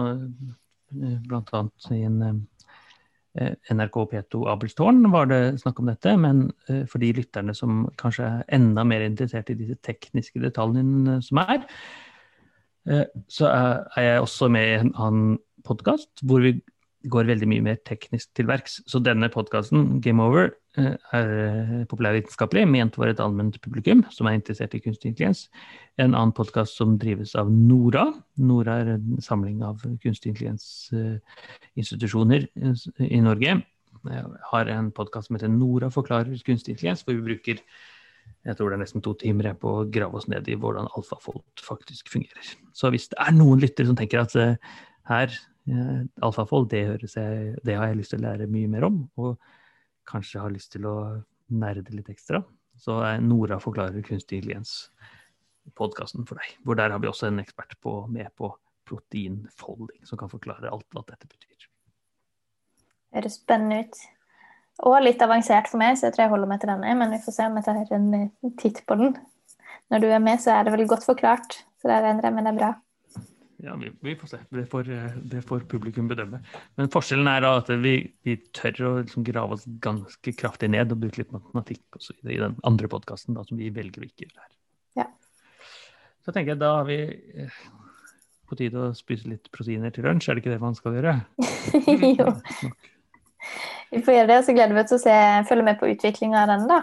blant 1.29 1.53
annet 1.55 1.87
i 1.95 2.01
en 2.09 2.17
Eh, 2.25 2.35
NRK 3.35 3.97
P2 4.11 4.45
Abelstårn 4.53 5.09
var 5.11 5.27
det 5.31 5.59
snakk 5.63 5.81
om 5.83 5.89
dette, 5.91 6.13
men 6.21 6.45
eh, 6.71 6.85
for 6.91 7.03
de 7.03 7.11
lytterne 7.17 7.55
som 7.57 7.85
kanskje 7.99 8.29
er 8.29 8.45
enda 8.55 8.85
mer 8.87 9.03
interessert 9.03 9.51
i 9.51 9.57
disse 9.59 9.75
tekniske 9.83 10.39
detaljene 10.43 11.19
som 11.25 11.41
er, 11.43 11.65
eh, 12.87 13.09
så 13.27 13.51
er 13.51 14.07
jeg 14.07 14.23
også 14.23 14.51
med 14.55 14.69
i 14.69 14.79
en 14.85 14.95
annen 14.95 15.35
podkast 15.67 16.23
hvor 16.23 16.45
vi 16.45 16.55
går 17.11 17.29
veldig 17.29 17.49
mye 17.51 17.65
mer 17.65 17.81
teknisk 17.85 18.31
til 18.37 18.49
verks. 18.49 18.79
Så 18.89 19.03
denne 19.03 19.29
podkasten, 19.33 20.01
Game 20.05 20.23
Over, 20.23 20.53
eh, 20.53 20.64
er 20.77 21.87
populærvitenskapelig, 21.91 22.65
ment 22.69 22.95
for 22.99 23.07
et 23.11 23.21
allment 23.23 23.61
publikum 23.63 24.01
som 24.15 24.27
er 24.27 24.35
interessert 24.39 24.75
i 24.75 24.83
kunstig 24.83 25.09
intelligens. 25.13 25.41
En 26.01 26.15
annen 26.15 26.33
podkast 26.35 26.73
som 26.79 26.99
drives 26.99 27.35
av 27.39 27.47
Nora. 27.53 28.05
Nora 28.43 28.73
er 28.83 28.89
en 28.97 29.07
samling 29.23 29.63
av 29.67 29.77
kunstig 30.03 30.29
intelligens-institusjoner 30.33 32.41
i 33.07 33.21
Norge. 33.23 33.53
Jeg 34.05 34.25
har 34.51 34.65
en 34.75 34.89
podkast 34.95 35.27
som 35.29 35.37
heter 35.39 35.51
Nora 35.53 35.89
forklarer 35.95 36.47
kunstig 36.47 36.71
intelligens, 36.75 37.03
hvor 37.07 37.15
vi 37.19 37.29
bruker 37.31 37.57
jeg 38.45 38.57
tror 38.57 38.69
det 38.73 38.77
er 38.77 38.83
nesten 38.83 39.03
to 39.05 39.13
timer 39.21 39.55
på 39.61 39.69
å 39.69 39.89
grave 39.93 40.17
oss 40.19 40.29
ned 40.29 40.45
i 40.49 40.57
hvordan 40.61 40.89
AlfaFold 40.97 41.45
faktisk 41.65 42.09
fungerer. 42.13 42.47
Så 42.77 42.91
hvis 42.93 43.09
det 43.13 43.19
er 43.21 43.33
noen 43.37 43.61
lyttere 43.61 43.87
som 43.89 43.97
tenker 43.97 44.21
at 44.21 44.33
uh, 44.37 44.57
her, 45.09 45.29
AlfaFold, 46.25 46.69
det, 46.73 46.83
det 47.65 47.75
har 47.77 47.87
jeg 47.89 47.99
lyst 48.01 48.11
til 48.13 48.21
å 48.21 48.27
lære 48.27 48.53
mye 48.53 48.69
mer 48.69 48.85
om, 48.89 48.97
og 49.17 49.39
kanskje 50.09 50.43
har 50.43 50.53
lyst 50.53 50.73
til 50.75 50.87
å 50.89 50.97
nerde 51.55 51.93
litt 51.95 52.11
ekstra, 52.13 52.43
så 52.81 52.99
er 53.07 53.23
Nora 53.23 53.61
forklarer 53.63 54.05
kunstig 54.07 54.41
intelligens-podkasten 54.41 56.27
for 56.29 56.41
deg. 56.41 56.57
Hvor 56.65 56.79
der 56.79 56.95
har 56.95 57.03
vi 57.03 57.11
også 57.11 57.29
en 57.31 57.43
ekspert 57.43 57.77
på, 57.85 58.07
med 58.11 58.33
på 58.39 58.51
proteinfolding, 58.89 60.03
som 60.05 60.21
kan 60.21 60.33
forklare 60.33 60.73
alt 60.73 60.87
hva 60.93 61.05
dette 61.09 61.29
betyr. 61.31 61.69
Høres 63.15 63.39
spennende 63.41 63.85
ut. 63.85 64.01
Og 64.85 64.97
litt 65.05 65.23
avansert 65.23 65.69
for 65.71 65.79
meg, 65.79 65.95
så 65.97 66.09
jeg 66.09 66.17
tror 66.17 66.25
jeg 66.25 66.33
holder 66.33 66.51
meg 66.51 66.63
til 66.63 66.73
denne. 66.73 66.97
Men 66.99 67.15
vi 67.15 67.21
får 67.23 67.37
se 67.37 67.47
om 67.47 67.61
jeg 67.61 67.67
tar 67.69 67.95
en 67.95 68.57
titt 68.59 68.83
på 68.89 68.99
den. 68.99 69.15
Når 69.93 70.03
du 70.03 70.09
er 70.11 70.23
med, 70.23 70.43
så 70.43 70.57
er 70.57 70.67
det 70.67 70.75
vel 70.75 70.89
godt 70.91 71.07
forklart. 71.07 71.61
Så 71.79 71.91
det 71.91 72.01
regner 72.03 72.27
jeg 72.27 72.35
med 72.35 72.49
det 72.49 72.55
er 72.55 72.59
bra. 72.59 72.71
Ja, 73.65 73.75
vi, 73.81 73.91
vi, 74.01 74.17
får 74.17 74.29
se. 74.29 74.39
Det 74.49 74.67
får, 74.67 74.89
det 75.15 75.43
får, 75.43 75.61
publikum 75.71 76.09
bedømme. 76.09 76.41
Men 76.77 76.91
forskjellen 76.93 77.29
er 77.31 77.47
at 77.49 77.71
vi, 77.81 77.95
vi 78.27 78.35
tør 78.53 78.81
å 78.85 78.91
liksom 78.99 79.25
grave 79.25 79.57
oss 79.57 79.65
ganske 79.85 80.35
kraftig 80.37 80.69
ned 80.75 80.93
og 80.93 81.01
bruke 81.01 81.23
litt 81.23 81.33
matematikk 81.33 81.97
og 81.97 82.05
så 82.05 82.17
i 82.29 82.41
den 82.43 82.59
andre 82.69 82.91
podkasten 82.93 83.39
som 83.39 83.61
vi 83.61 83.71
velger 83.73 84.05
å 84.05 84.09
ikke 84.09 84.27
gjøre 84.27 84.43
her. 84.43 84.51
Ja. 85.01 85.07
Så 86.27 86.35
tenker 86.35 86.53
jeg 86.53 86.61
da 86.61 86.75
har 86.81 86.91
vi 86.91 86.99
eh, 87.09 87.63
på 88.51 88.59
tide 88.61 88.91
å 88.91 88.93
spise 88.97 89.31
litt 89.33 89.49
proteiner 89.55 89.95
til 89.95 90.05
lunsj, 90.09 90.29
er 90.29 90.37
det 90.37 90.45
ikke 90.45 90.53
det 90.53 90.61
man 90.63 90.77
skal 90.77 90.99
gjøre? 90.99 91.17
jo. 92.21 92.35
Vi 93.95 94.03
får 94.05 94.19
gjøre 94.19 94.29
det, 94.29 94.39
og 94.43 94.45
så 94.45 94.57
gleder 94.57 94.77
vi 94.77 94.85
oss 94.85 94.93
til 94.93 95.01
å 95.01 95.05
se, 95.07 95.17
følge 95.49 95.69
med 95.71 95.81
på 95.81 95.89
utviklinga 95.95 96.45
av 96.45 96.53
den. 96.53 96.69
da. 96.69 96.83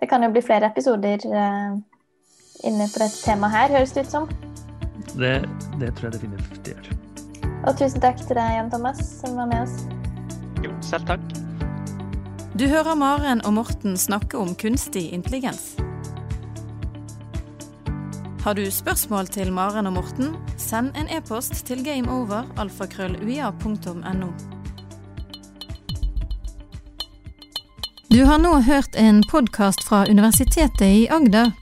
Det 0.00 0.08
kan 0.08 0.24
jo 0.24 0.32
bli 0.32 0.44
flere 0.44 0.72
episoder 0.72 1.28
uh, 1.28 1.76
inne 2.64 2.88
på 2.88 3.04
dette 3.04 3.20
temaet 3.20 3.56
her, 3.58 3.76
høres 3.76 3.94
det 3.96 4.06
ut 4.08 4.16
som. 4.16 4.51
Det, 5.16 5.34
det 5.80 5.90
tror 5.96 6.04
jeg 6.08 6.14
definitivt 6.18 6.62
det 6.66 6.72
gjør. 6.76 6.86
Og 7.62 7.76
tusen 7.78 8.00
takk 8.02 8.18
til 8.22 8.34
deg, 8.38 8.48
Jan 8.56 8.70
Thomas, 8.72 8.98
som 9.20 9.30
var 9.38 9.46
med 9.50 9.60
oss. 9.62 9.74
Jo, 10.64 10.70
selv 10.82 11.04
takk. 11.10 11.24
Du 12.58 12.64
hører 12.68 12.94
Maren 12.98 13.40
og 13.46 13.52
Morten 13.56 13.96
snakke 13.96 14.38
om 14.38 14.54
kunstig 14.54 15.12
intelligens. 15.14 15.76
Har 18.42 18.54
du 18.58 18.70
spørsmål 18.70 19.26
til 19.30 19.52
Maren 19.52 19.86
og 19.86 19.92
Morten, 19.92 20.36
send 20.58 20.90
en 20.98 21.08
e-post 21.16 21.66
til 21.66 21.84
gameover.alfakrølluia.no. 21.86 24.28
Du 28.12 28.24
har 28.28 28.38
nå 28.38 28.60
hørt 28.60 28.96
en 28.98 29.22
podkast 29.30 29.84
fra 29.88 30.06
Universitetet 30.10 30.82
i 30.82 31.08
Agder. 31.08 31.61